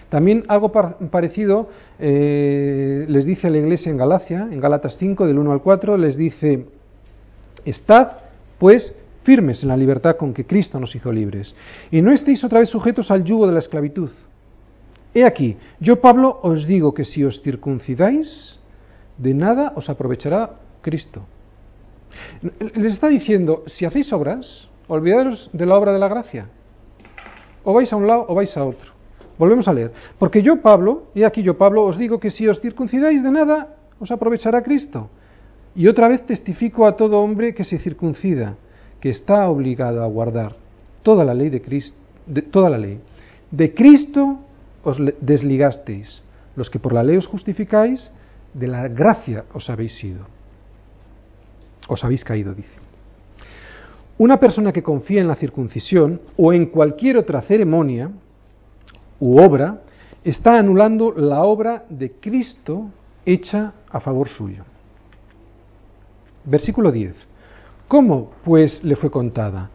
También 0.09 0.43
algo 0.47 0.71
parecido 0.71 1.69
eh, 1.99 3.05
les 3.07 3.25
dice 3.25 3.47
a 3.47 3.49
la 3.49 3.57
iglesia 3.57 3.91
en 3.91 3.97
Galacia, 3.97 4.47
en 4.51 4.59
Galatas 4.59 4.97
5, 4.97 5.27
del 5.27 5.37
1 5.37 5.51
al 5.51 5.61
4, 5.61 5.97
les 5.97 6.17
dice, 6.17 6.65
estad 7.65 8.11
pues 8.57 8.93
firmes 9.23 9.63
en 9.63 9.69
la 9.69 9.77
libertad 9.77 10.17
con 10.17 10.33
que 10.33 10.45
Cristo 10.45 10.79
nos 10.79 10.95
hizo 10.95 11.11
libres, 11.11 11.55
y 11.91 12.01
no 12.01 12.11
estéis 12.11 12.43
otra 12.43 12.59
vez 12.59 12.69
sujetos 12.69 13.11
al 13.11 13.23
yugo 13.23 13.47
de 13.47 13.53
la 13.53 13.59
esclavitud. 13.59 14.09
He 15.13 15.23
aquí, 15.23 15.57
yo 15.79 16.01
Pablo 16.01 16.39
os 16.43 16.65
digo 16.67 16.93
que 16.93 17.05
si 17.05 17.23
os 17.23 17.41
circuncidáis, 17.41 18.59
de 19.17 19.33
nada 19.33 19.71
os 19.75 19.89
aprovechará 19.89 20.59
Cristo. 20.81 21.25
Les 22.75 22.93
está 22.93 23.07
diciendo, 23.07 23.63
si 23.67 23.85
hacéis 23.85 24.11
obras, 24.13 24.69
olvidaros 24.87 25.49
de 25.53 25.65
la 25.65 25.75
obra 25.75 25.93
de 25.93 25.99
la 25.99 26.07
gracia. 26.07 26.47
O 27.63 27.73
vais 27.73 27.91
a 27.91 27.95
un 27.95 28.07
lado 28.07 28.25
o 28.27 28.35
vais 28.35 28.55
a 28.57 28.63
otro. 28.63 28.93
Volvemos 29.37 29.67
a 29.67 29.73
leer. 29.73 29.91
Porque 30.19 30.41
yo, 30.41 30.61
Pablo, 30.61 31.07
y 31.13 31.23
aquí 31.23 31.43
yo, 31.43 31.57
Pablo, 31.57 31.83
os 31.83 31.97
digo 31.97 32.19
que 32.19 32.31
si 32.31 32.47
os 32.47 32.61
circuncidáis 32.61 33.23
de 33.23 33.31
nada, 33.31 33.75
os 33.99 34.11
aprovechará 34.11 34.61
Cristo. 34.61 35.09
Y 35.75 35.87
otra 35.87 36.07
vez 36.07 36.25
testifico 36.25 36.85
a 36.85 36.95
todo 36.95 37.19
hombre 37.19 37.53
que 37.53 37.65
se 37.65 37.79
circuncida, 37.79 38.55
que 39.01 39.09
está 39.09 39.49
obligado 39.49 40.03
a 40.03 40.07
guardar 40.07 40.55
toda 41.03 41.25
la 41.25 41.33
ley 41.33 41.49
de 41.49 41.61
Cristo, 41.61 41.97
de, 42.25 42.41
toda 42.41 42.69
la 42.69 42.77
ley. 42.77 42.99
De 43.51 43.73
Cristo 43.73 44.39
os 44.83 44.97
desligasteis, 45.19 46.23
los 46.55 46.69
que 46.69 46.79
por 46.79 46.93
la 46.93 47.03
ley 47.03 47.17
os 47.17 47.27
justificáis, 47.27 48.11
de 48.53 48.67
la 48.67 48.87
gracia 48.87 49.43
os 49.53 49.69
habéis 49.69 49.97
sido 49.97 50.34
os 51.87 52.03
habéis 52.03 52.23
caído, 52.23 52.53
dice. 52.53 52.85
Una 54.17 54.39
persona 54.39 54.71
que 54.71 54.83
confía 54.83 55.21
en 55.21 55.27
la 55.27 55.35
circuncisión 55.35 56.21
o 56.37 56.53
en 56.53 56.67
cualquier 56.67 57.17
otra 57.17 57.41
ceremonia 57.41 58.11
u 59.19 59.39
obra 59.39 59.81
está 60.23 60.57
anulando 60.57 61.11
la 61.11 61.43
obra 61.43 61.85
de 61.89 62.11
Cristo 62.13 62.89
hecha 63.25 63.73
a 63.89 63.99
favor 63.99 64.29
suyo. 64.29 64.63
Versículo 66.45 66.91
10. 66.91 67.13
¿Cómo 67.87 68.31
pues 68.43 68.83
le 68.83 68.95
fue 68.95 69.11
contada? 69.11 69.69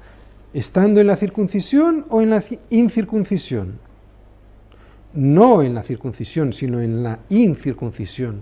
¿Estando 0.55 1.01
en 1.01 1.07
la 1.07 1.17
circuncisión 1.17 2.07
o 2.09 2.23
en 2.23 2.31
la 2.31 2.45
incircuncisión? 2.71 3.79
No 5.13 5.63
en 5.63 5.75
la 5.75 5.83
circuncisión, 5.83 6.53
sino 6.53 6.81
en 6.81 7.03
la 7.03 7.21
incircuncisión. 7.29 8.41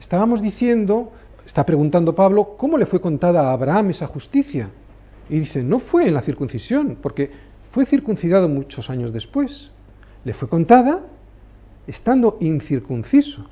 Estábamos 0.00 0.42
diciendo 0.42 1.12
Está 1.50 1.66
preguntando 1.66 2.14
Pablo, 2.14 2.54
¿cómo 2.56 2.78
le 2.78 2.86
fue 2.86 3.00
contada 3.00 3.48
a 3.48 3.52
Abraham 3.52 3.90
esa 3.90 4.06
justicia? 4.06 4.70
Y 5.28 5.40
dice, 5.40 5.64
no 5.64 5.80
fue 5.80 6.06
en 6.06 6.14
la 6.14 6.22
circuncisión, 6.22 6.98
porque 7.02 7.28
fue 7.72 7.86
circuncidado 7.86 8.48
muchos 8.48 8.88
años 8.88 9.12
después. 9.12 9.68
Le 10.22 10.32
fue 10.32 10.48
contada 10.48 11.00
estando 11.88 12.36
incircunciso. 12.38 13.46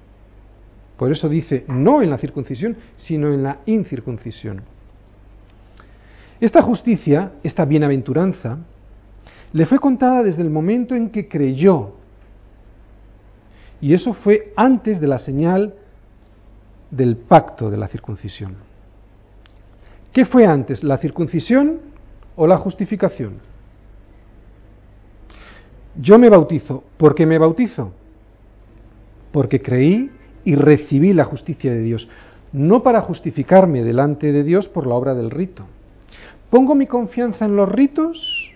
Por 0.97 1.11
eso 1.11 1.29
dice, 1.29 1.65
no 1.67 2.01
en 2.01 2.11
la 2.11 2.19
circuncisión, 2.19 2.77
sino 2.99 3.35
en 3.35 3.43
la 3.43 3.59
incircuncisión. 3.67 4.63
Esta 6.39 6.63
justicia, 6.63 7.33
esta 7.43 7.65
bienaventuranza, 7.65 8.59
le 9.53 9.67
fue 9.67 9.81
contada 9.81 10.23
desde 10.23 10.43
el 10.43 10.51
momento 10.51 10.95
en 10.95 11.11
que 11.11 11.27
creyó. 11.27 11.97
Y 13.81 13.93
eso 13.93 14.15
fue 14.15 14.53
antes 14.55 15.01
de 15.01 15.09
la 15.09 15.19
señal 15.19 15.75
del 16.91 17.17
pacto 17.17 17.71
de 17.71 17.77
la 17.77 17.89
circuncisión. 17.89 18.57
¿Qué 20.13 20.25
fue 20.25 20.47
antes, 20.47 20.83
la 20.83 20.99
circuncisión 20.99 21.81
o 22.37 22.47
la 22.47 22.59
justificación? 22.59 23.35
Yo 26.01 26.19
me 26.19 26.31
bautizo. 26.31 26.85
¿Por 26.97 27.15
qué 27.15 27.27
me 27.27 27.39
bautizo? 27.39 27.93
Porque 29.33 29.61
creí 29.61 30.11
y 30.45 30.55
recibí 30.55 31.13
la 31.13 31.25
justicia 31.25 31.73
de 31.73 31.83
Dios, 31.83 32.09
no 32.53 32.83
para 32.83 33.03
justificarme 33.03 33.85
delante 33.85 34.33
de 34.33 34.43
Dios 34.45 34.69
por 34.69 34.87
la 34.87 34.95
obra 34.95 35.15
del 35.15 35.31
rito. 35.31 35.65
¿Pongo 36.51 36.75
mi 36.75 36.87
confianza 36.87 37.45
en 37.45 37.57
los 37.57 37.69
ritos 37.69 38.53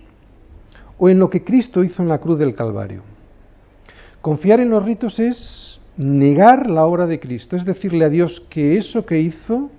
o 0.99 1.11
en 1.11 1.18
lo 1.18 1.29
que 1.29 1.45
Cristo 1.45 1.85
hizo 1.85 2.03
en 2.03 2.09
la 2.09 2.18
cruz 2.18 2.38
del 2.38 2.55
Calvario? 2.55 3.03
Confiar 4.23 4.61
en 4.61 4.71
los 4.71 4.85
ritos 4.85 5.18
es 5.18 5.71
negar 5.96 6.68
la 6.68 6.85
obra 6.85 7.07
de 7.07 7.20
Cristo, 7.20 7.57
es 7.57 7.64
decirle 7.64 8.05
a 8.05 8.09
Dios 8.09 8.42
que 8.48 8.76
eso 8.76 9.05
que 9.05 9.20
hizo 9.20 9.70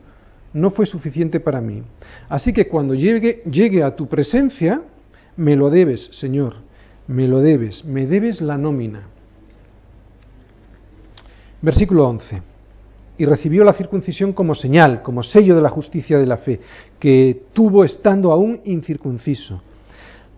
no 0.53 0.71
fue 0.71 0.85
suficiente 0.85 1.39
para 1.39 1.61
mí. 1.61 1.83
Así 2.29 2.53
que 2.53 2.67
cuando 2.67 2.93
llegue, 2.93 3.41
llegue 3.49 3.83
a 3.83 3.95
tu 3.95 4.07
presencia, 4.07 4.81
me 5.35 5.55
lo 5.55 5.69
debes, 5.69 6.09
Señor, 6.11 6.57
me 7.07 7.27
lo 7.27 7.39
debes, 7.41 7.83
me 7.85 8.05
debes 8.05 8.41
la 8.41 8.57
nómina. 8.57 9.07
Versículo 11.61 12.07
11. 12.07 12.41
Y 13.17 13.25
recibió 13.25 13.63
la 13.63 13.73
circuncisión 13.73 14.33
como 14.33 14.53
señal, 14.53 15.01
como 15.01 15.23
sello 15.23 15.55
de 15.55 15.61
la 15.61 15.69
justicia 15.69 16.19
de 16.19 16.25
la 16.25 16.37
fe, 16.37 16.59
que 16.99 17.43
tuvo 17.53 17.83
estando 17.83 18.31
aún 18.31 18.61
incircunciso, 18.65 19.61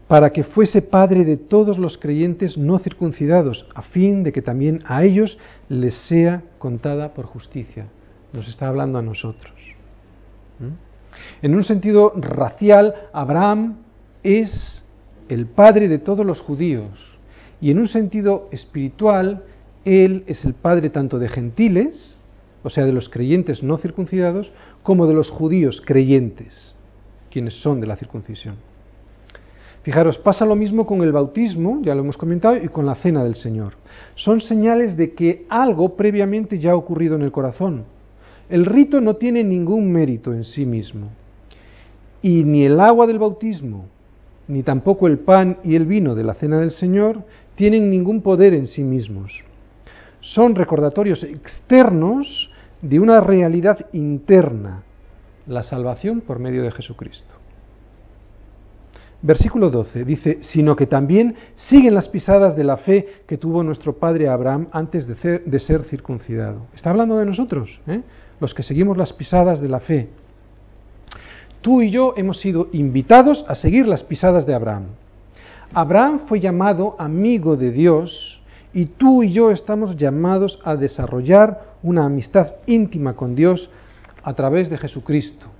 para 0.08 0.32
que 0.32 0.44
fuese 0.44 0.82
padre 0.82 1.26
de 1.26 1.38
todos 1.38 1.80
los 1.80 1.98
creyentes 1.98 2.58
no 2.58 2.78
circuncidados, 2.80 3.66
a 3.74 3.82
fin 3.82 4.24
de 4.24 4.32
que 4.32 4.42
también 4.42 4.84
a 4.86 5.04
ellos 5.04 5.38
les 5.68 5.96
sea 6.08 6.44
contada 6.60 7.14
por 7.14 7.26
justicia. 7.26 7.88
Nos 8.34 8.48
está 8.48 8.68
hablando 8.68 9.00
a 9.00 9.02
nosotros. 9.02 9.54
¿Mm? 10.60 11.46
En 11.46 11.56
un 11.56 11.64
sentido 11.64 12.14
racial, 12.16 12.94
Abraham 13.14 13.78
es 14.24 14.84
el 15.28 15.48
padre 15.48 15.88
de 15.88 15.98
todos 15.98 16.26
los 16.26 16.40
judíos. 16.40 16.92
Y 17.60 17.72
en 17.72 17.80
un 17.80 17.88
sentido 17.88 18.48
espiritual, 18.52 19.44
él 19.86 20.24
es 20.28 20.46
el 20.46 20.54
padre 20.54 20.90
tanto 20.90 21.18
de 21.18 21.30
gentiles, 21.30 22.18
o 22.64 22.70
sea, 22.70 22.86
de 22.86 22.92
los 22.92 23.10
creyentes 23.10 23.64
no 23.64 23.78
circuncidados, 23.78 24.52
como 24.84 25.08
de 25.08 25.14
los 25.14 25.30
judíos 25.30 25.82
creyentes, 25.84 26.76
quienes 27.32 27.56
son 27.56 27.80
de 27.82 27.88
la 27.88 27.96
circuncisión. 27.96 28.56
Fijaros, 29.86 30.18
pasa 30.18 30.48
lo 30.48 30.56
mismo 30.56 30.88
con 30.88 31.04
el 31.04 31.12
bautismo, 31.12 31.80
ya 31.84 31.94
lo 31.94 32.02
hemos 32.02 32.18
comentado, 32.18 32.58
y 32.58 32.70
con 32.70 32.88
la 32.88 32.96
cena 32.96 33.24
del 33.24 33.36
Señor. 33.36 33.74
Son 34.16 34.42
señales 34.42 34.98
de 34.98 35.14
que 35.14 35.46
algo 35.48 35.96
previamente 35.96 36.58
ya 36.58 36.72
ha 36.72 36.76
ocurrido 36.76 37.16
en 37.16 37.22
el 37.22 37.32
corazón. 37.32 37.84
El 38.50 38.66
rito 38.66 39.00
no 39.00 39.18
tiene 39.18 39.44
ningún 39.44 39.92
mérito 39.92 40.34
en 40.34 40.44
sí 40.44 40.66
mismo. 40.66 41.10
Y 42.24 42.44
ni 42.46 42.64
el 42.64 42.80
agua 42.80 43.06
del 43.06 43.20
bautismo, 43.20 43.86
ni 44.48 44.64
tampoco 44.64 45.06
el 45.06 45.20
pan 45.20 45.58
y 45.64 45.76
el 45.76 45.86
vino 45.86 46.16
de 46.16 46.24
la 46.24 46.34
cena 46.34 46.60
del 46.60 46.72
Señor 46.72 47.22
tienen 47.54 47.92
ningún 47.92 48.24
poder 48.24 48.56
en 48.56 48.66
sí 48.66 48.84
mismos. 48.84 49.44
Son 50.20 50.56
recordatorios 50.56 51.22
externos 51.22 52.50
de 52.82 53.00
una 53.00 53.22
realidad 53.22 53.86
interna, 53.94 54.82
la 55.46 55.62
salvación 55.62 56.22
por 56.22 56.40
medio 56.40 56.64
de 56.64 56.72
Jesucristo. 56.72 57.35
Versículo 59.26 59.72
12 59.72 60.06
dice, 60.06 60.38
sino 60.42 60.76
que 60.76 60.86
también 60.86 61.34
siguen 61.56 61.96
las 61.96 62.08
pisadas 62.08 62.56
de 62.56 62.64
la 62.64 62.78
fe 62.78 63.24
que 63.26 63.40
tuvo 63.40 63.64
nuestro 63.64 63.94
padre 63.94 64.30
Abraham 64.30 64.68
antes 64.72 65.08
de 65.08 65.16
ser, 65.16 65.44
de 65.46 65.58
ser 65.58 65.84
circuncidado. 65.86 66.68
Está 66.76 66.92
hablando 66.92 67.18
de 67.18 67.26
nosotros, 67.26 67.80
¿eh? 67.88 68.04
los 68.40 68.54
que 68.54 68.62
seguimos 68.62 68.98
las 68.98 69.14
pisadas 69.14 69.60
de 69.60 69.68
la 69.68 69.80
fe. 69.80 70.10
Tú 71.62 71.82
y 71.82 71.90
yo 71.90 72.14
hemos 72.18 72.40
sido 72.40 72.68
invitados 72.72 73.44
a 73.48 73.56
seguir 73.56 73.88
las 73.88 74.04
pisadas 74.04 74.46
de 74.46 74.54
Abraham. 74.54 74.90
Abraham 75.74 76.28
fue 76.28 76.40
llamado 76.40 76.96
amigo 77.00 77.58
de 77.58 77.72
Dios 77.72 78.40
y 78.76 78.86
tú 78.86 79.24
y 79.24 79.32
yo 79.32 79.50
estamos 79.50 79.98
llamados 79.98 80.60
a 80.64 80.76
desarrollar 80.76 81.78
una 81.82 82.06
amistad 82.06 82.58
íntima 82.68 83.16
con 83.16 83.34
Dios 83.34 83.72
a 84.22 84.36
través 84.36 84.70
de 84.70 84.78
Jesucristo. 84.78 85.55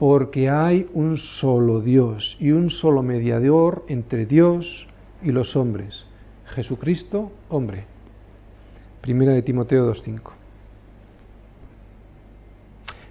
Porque 0.00 0.50
hay 0.50 0.88
un 0.94 1.16
solo 1.16 1.80
Dios 1.80 2.36
y 2.40 2.50
un 2.50 2.70
solo 2.70 3.04
mediador 3.04 3.84
entre 3.86 4.26
Dios 4.26 4.88
y 5.22 5.30
los 5.30 5.54
hombres. 5.54 6.04
Jesucristo, 6.46 7.30
hombre. 7.48 7.84
Primera 9.00 9.32
de 9.32 9.42
Timoteo 9.42 9.88
2.5. 9.94 10.20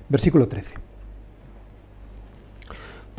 Versículo 0.10 0.49
13 0.49 0.89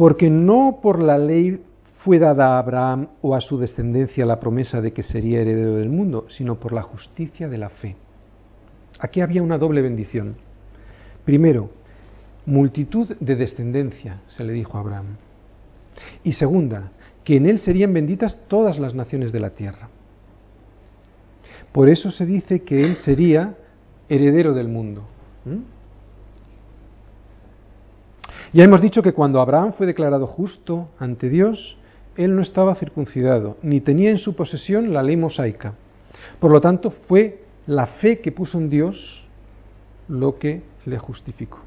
porque 0.00 0.30
no 0.30 0.78
por 0.83 1.02
la 1.02 1.18
ley 1.18 1.62
fue 1.98 2.18
dada 2.18 2.54
a 2.54 2.59
Abraham 2.59 3.09
o 3.20 3.35
a 3.35 3.42
su 3.42 3.59
descendencia 3.59 4.24
la 4.24 4.40
promesa 4.40 4.80
de 4.80 4.94
que 4.94 5.02
sería 5.02 5.42
heredero 5.42 5.74
del 5.76 5.90
mundo, 5.90 6.24
sino 6.30 6.54
por 6.54 6.72
la 6.72 6.80
justicia 6.80 7.50
de 7.50 7.59
la 7.59 7.68
fe. 7.68 7.96
Aquí 8.98 9.20
había 9.20 9.42
una 9.42 9.59
doble 9.59 9.83
bendición. 9.83 10.37
Primero, 11.26 11.68
multitud 12.46 13.16
de 13.20 13.37
descendencia, 13.37 14.20
se 14.29 14.44
le 14.44 14.53
dijo 14.53 14.76
a 14.76 14.81
Abraham. 14.81 15.16
Y 16.24 16.33
segunda, 16.33 16.92
que 17.24 17.37
en 17.37 17.46
él 17.46 17.61
serían 17.61 17.92
benditas 17.92 18.38
todas 18.48 18.79
las 18.79 18.94
naciones 18.94 19.33
de 19.33 19.40
la 19.40 19.50
tierra. 19.50 19.88
Por 21.72 21.88
eso 21.88 22.11
se 22.11 22.26
dice 22.26 22.62
que 22.62 22.85
él 22.85 22.96
sería 22.96 23.55
heredero 24.09 24.55
del 24.55 24.68
mundo. 24.68 25.05
¿Mm? 25.44 25.59
Ya 28.53 28.64
hemos 28.64 28.81
dicho 28.81 29.03
que 29.03 29.12
cuando 29.12 29.40
Abraham 29.40 29.74
fue 29.74 29.87
declarado 29.87 30.26
justo 30.26 30.88
ante 30.98 31.29
Dios, 31.29 31.76
él 32.16 32.35
no 32.35 32.42
estaba 32.42 32.74
circuncidado, 32.74 33.57
ni 33.62 33.81
tenía 33.81 34.11
en 34.11 34.18
su 34.18 34.35
posesión 34.35 34.92
la 34.92 35.05
ley 35.05 35.16
mosaica. 35.16 35.74
Por 36.40 36.50
lo 36.50 36.61
tanto, 36.61 36.90
fue 36.90 37.44
la 37.68 37.87
fe 37.87 38.18
que 38.18 38.33
puso 38.33 38.59
en 38.59 38.68
Dios 38.68 39.24
lo 40.09 40.38
que 40.38 40.62
le 40.85 40.98
justificó. 40.98 41.61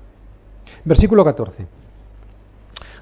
Versículo 0.85 1.23
14. 1.23 1.65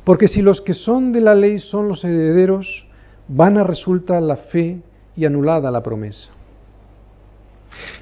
Porque 0.03 0.27
si 0.27 0.41
los 0.41 0.61
que 0.61 0.73
son 0.73 1.11
de 1.11 1.21
la 1.21 1.35
ley 1.35 1.59
son 1.59 1.87
los 1.87 2.03
herederos, 2.03 2.85
vana 3.27 3.63
resulta 3.63 4.19
la 4.19 4.35
fe 4.35 4.81
y 5.15 5.25
anulada 5.25 5.71
la 5.71 5.81
promesa. 5.81 6.29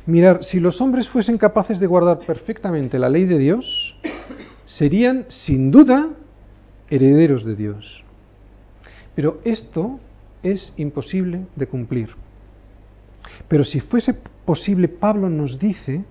Mirar, 0.05 0.43
si 0.43 0.59
los 0.59 0.81
hombres 0.81 1.07
fuesen 1.09 1.37
capaces 1.37 1.79
de 1.79 1.87
guardar 1.87 2.19
perfectamente 2.19 2.97
la 2.97 3.09
ley 3.09 3.25
de 3.25 3.37
Dios, 3.37 3.95
serían 4.65 5.25
sin 5.29 5.71
duda 5.71 6.09
herederos 6.89 7.45
de 7.45 7.55
Dios. 7.55 8.03
Pero 9.15 9.39
esto 9.43 9.99
es 10.41 10.73
imposible 10.77 11.45
de 11.55 11.67
cumplir. 11.67 12.09
Pero 13.47 13.63
si 13.63 13.79
fuese 13.79 14.15
posible, 14.45 14.87
Pablo 14.87 15.29
nos 15.29 15.59
dice 15.59 16.03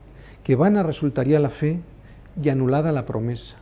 que 0.45 0.57
vana 0.57 0.83
resultaría 0.83 1.41
la 1.41 1.51
fe 1.51 1.81
y 2.43 2.49
anulada 2.49 2.93
la 2.93 3.07
promesa. 3.07 3.57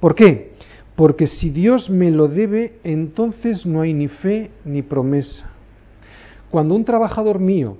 ¿Por 0.00 0.14
qué? 0.14 0.54
Porque 0.96 1.26
si 1.26 1.50
Dios 1.50 1.90
me 1.90 2.10
lo 2.10 2.28
debe, 2.28 2.78
entonces 2.84 3.66
no 3.66 3.80
hay 3.80 3.92
ni 3.94 4.08
fe 4.08 4.50
ni 4.64 4.82
promesa. 4.82 5.50
Cuando 6.50 6.74
un 6.74 6.84
trabajador 6.84 7.40
mío 7.40 7.78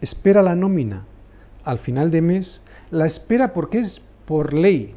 espera 0.00 0.42
la 0.42 0.56
nómina 0.56 1.04
al 1.64 1.78
final 1.78 2.10
de 2.10 2.22
mes, 2.22 2.60
la 2.90 3.06
espera 3.06 3.52
porque 3.52 3.78
es 3.78 4.02
por 4.26 4.52
ley, 4.52 4.94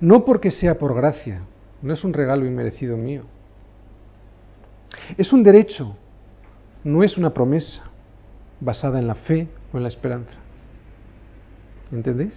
no 0.00 0.24
porque 0.24 0.50
sea 0.50 0.78
por 0.78 0.94
gracia, 0.94 1.42
no 1.80 1.94
es 1.94 2.04
un 2.04 2.12
regalo 2.12 2.46
inmerecido 2.46 2.96
mío. 2.96 3.22
Es 5.16 5.32
un 5.32 5.42
derecho, 5.42 5.96
no 6.84 7.02
es 7.02 7.16
una 7.16 7.32
promesa 7.32 7.84
basada 8.60 8.98
en 8.98 9.06
la 9.06 9.14
fe 9.14 9.48
o 9.72 9.78
en 9.78 9.82
la 9.82 9.88
esperanza. 9.88 10.32
¿Entendéis? 11.92 12.34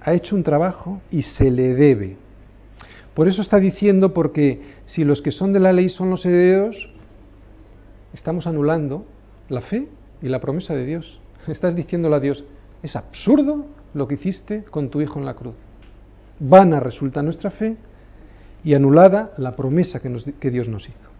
Ha 0.00 0.14
hecho 0.14 0.34
un 0.34 0.42
trabajo 0.42 1.00
y 1.10 1.22
se 1.22 1.50
le 1.50 1.74
debe. 1.74 2.16
Por 3.14 3.28
eso 3.28 3.42
está 3.42 3.58
diciendo, 3.58 4.14
porque 4.14 4.62
si 4.86 5.04
los 5.04 5.20
que 5.20 5.32
son 5.32 5.52
de 5.52 5.60
la 5.60 5.72
ley 5.72 5.88
son 5.88 6.10
los 6.10 6.24
herederos, 6.24 6.88
estamos 8.14 8.46
anulando 8.46 9.04
la 9.48 9.60
fe 9.60 9.88
y 10.22 10.28
la 10.28 10.40
promesa 10.40 10.74
de 10.74 10.86
Dios. 10.86 11.20
Estás 11.48 11.74
diciéndole 11.74 12.16
a 12.16 12.20
Dios, 12.20 12.44
es 12.82 12.96
absurdo 12.96 13.66
lo 13.92 14.08
que 14.08 14.14
hiciste 14.14 14.64
con 14.64 14.90
tu 14.90 15.00
Hijo 15.00 15.18
en 15.18 15.26
la 15.26 15.34
cruz. 15.34 15.54
Vana 16.38 16.80
resulta 16.80 17.22
nuestra 17.22 17.50
fe 17.50 17.76
y 18.64 18.74
anulada 18.74 19.32
la 19.36 19.56
promesa 19.56 20.00
que, 20.00 20.34
que 20.38 20.50
Dios 20.50 20.68
nos 20.68 20.88
hizo. 20.88 21.10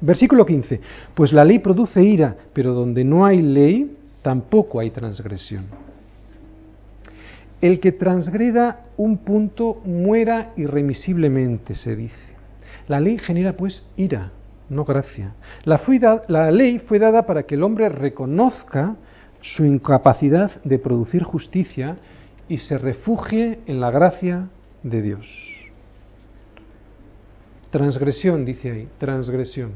Versículo 0.00 0.44
15. 0.44 0.80
Pues 1.14 1.32
la 1.32 1.44
ley 1.44 1.60
produce 1.60 2.02
ira, 2.02 2.36
pero 2.52 2.74
donde 2.74 3.04
no 3.04 3.24
hay 3.24 3.40
ley, 3.40 3.96
tampoco 4.22 4.80
hay 4.80 4.90
transgresión. 4.90 5.66
El 7.62 7.78
que 7.78 7.92
transgreda 7.92 8.86
un 8.96 9.18
punto 9.18 9.80
muera 9.84 10.52
irremisiblemente, 10.56 11.76
se 11.76 11.94
dice. 11.94 12.32
La 12.88 12.98
ley 12.98 13.18
genera 13.18 13.56
pues 13.56 13.86
ira, 13.96 14.32
no 14.68 14.84
gracia. 14.84 15.34
La, 15.64 15.80
la 16.26 16.50
ley 16.50 16.80
fue 16.80 16.98
dada 16.98 17.24
para 17.24 17.44
que 17.44 17.54
el 17.54 17.62
hombre 17.62 17.88
reconozca 17.88 18.96
su 19.40 19.64
incapacidad 19.64 20.60
de 20.64 20.78
producir 20.80 21.22
justicia 21.22 21.98
y 22.48 22.58
se 22.58 22.78
refugie 22.78 23.60
en 23.66 23.80
la 23.80 23.92
gracia 23.92 24.48
de 24.82 25.00
Dios. 25.00 25.26
Transgresión, 27.70 28.44
dice 28.44 28.72
ahí, 28.72 28.88
transgresión. 28.98 29.70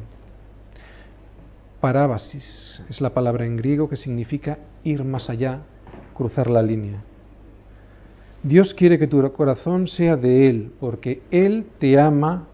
Parábasis 1.81 2.83
es 2.91 3.01
la 3.01 3.11
palabra 3.11 3.47
en 3.47 3.57
griego 3.57 3.89
que 3.89 3.97
significa 3.97 4.59
ir 4.83 5.05
más 5.05 5.31
allá, 5.31 5.61
cruzar 6.15 6.51
la 6.51 6.63
línea. 6.63 7.03
Dios 8.47 8.75
quiere 8.75 8.97
que 8.97 9.09
tu 9.09 9.33
corazón 9.33 9.89
sea 9.89 10.15
de 10.15 10.49
Él, 10.49 10.71
porque 10.79 11.21
Él 11.33 11.67
te 11.81 11.99
ama 11.99 12.47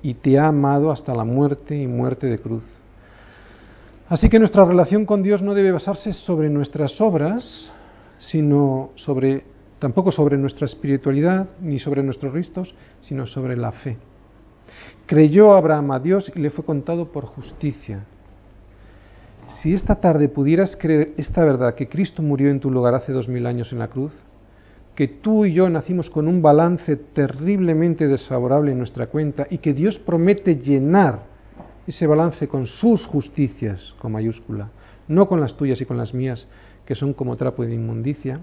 y 0.00 0.14
te 0.14 0.38
ha 0.38 0.46
amado 0.46 0.92
hasta 0.92 1.12
la 1.12 1.24
muerte 1.24 1.76
y 1.76 1.88
muerte 1.88 2.28
de 2.28 2.38
cruz. 2.38 2.62
Así 4.08 4.28
que 4.28 4.38
nuestra 4.38 4.64
relación 4.64 5.04
con 5.04 5.24
Dios 5.24 5.42
no 5.42 5.54
debe 5.54 5.72
basarse 5.72 6.12
sobre 6.12 6.48
nuestras 6.48 7.00
obras, 7.00 7.68
sino 8.20 8.90
sobre 8.94 9.42
tampoco 9.80 10.12
sobre 10.12 10.38
nuestra 10.38 10.66
espiritualidad 10.66 11.48
ni 11.60 11.80
sobre 11.80 12.04
nuestros 12.04 12.32
ristos, 12.32 12.72
sino 13.00 13.26
sobre 13.26 13.56
la 13.56 13.72
fe. 13.72 13.96
Creyó 15.06 15.54
Abraham 15.54 15.90
a 15.90 15.98
Dios 15.98 16.30
y 16.32 16.38
le 16.38 16.50
fue 16.50 16.64
contado 16.64 17.10
por 17.10 17.24
justicia. 17.24 18.04
Si 19.60 19.74
esta 19.74 19.96
tarde 19.96 20.28
pudieras 20.28 20.76
creer 20.76 21.12
esta 21.16 21.42
verdad, 21.42 21.74
que 21.74 21.88
Cristo 21.88 22.22
murió 22.22 22.50
en 22.50 22.60
tu 22.60 22.70
lugar 22.70 22.94
hace 22.94 23.10
dos 23.10 23.26
mil 23.26 23.46
años 23.46 23.72
en 23.72 23.80
la 23.80 23.88
cruz, 23.88 24.12
que 25.00 25.08
tú 25.08 25.46
y 25.46 25.54
yo 25.54 25.66
nacimos 25.70 26.10
con 26.10 26.28
un 26.28 26.42
balance 26.42 26.94
terriblemente 26.94 28.06
desfavorable 28.06 28.72
en 28.72 28.76
nuestra 28.76 29.06
cuenta 29.06 29.46
y 29.48 29.56
que 29.56 29.72
Dios 29.72 29.98
promete 29.98 30.56
llenar 30.56 31.20
ese 31.86 32.06
balance 32.06 32.46
con 32.48 32.66
sus 32.66 33.06
justicias, 33.06 33.94
con 33.98 34.12
mayúscula, 34.12 34.68
no 35.08 35.26
con 35.26 35.40
las 35.40 35.56
tuyas 35.56 35.80
y 35.80 35.86
con 35.86 35.96
las 35.96 36.12
mías, 36.12 36.46
que 36.84 36.94
son 36.94 37.14
como 37.14 37.38
trapo 37.38 37.64
de 37.64 37.72
inmundicia, 37.72 38.40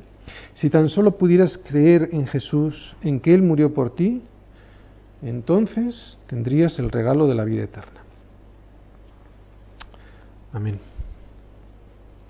si 0.56 0.72
tan 0.72 0.90
solo 0.90 1.20
pudieras 1.20 1.60
creer 1.60 2.10
en 2.12 2.26
Jesús, 2.26 2.96
en 3.04 3.20
que 3.20 3.36
Él 3.36 3.44
murió 3.44 3.76
por 3.76 3.94
ti, 3.94 4.24
entonces 5.22 6.20
tendrías 6.26 6.80
el 6.80 6.90
regalo 6.90 7.28
de 7.28 7.36
la 7.36 7.44
vida 7.44 7.66
eterna. 7.66 8.02
Amén. 10.52 10.80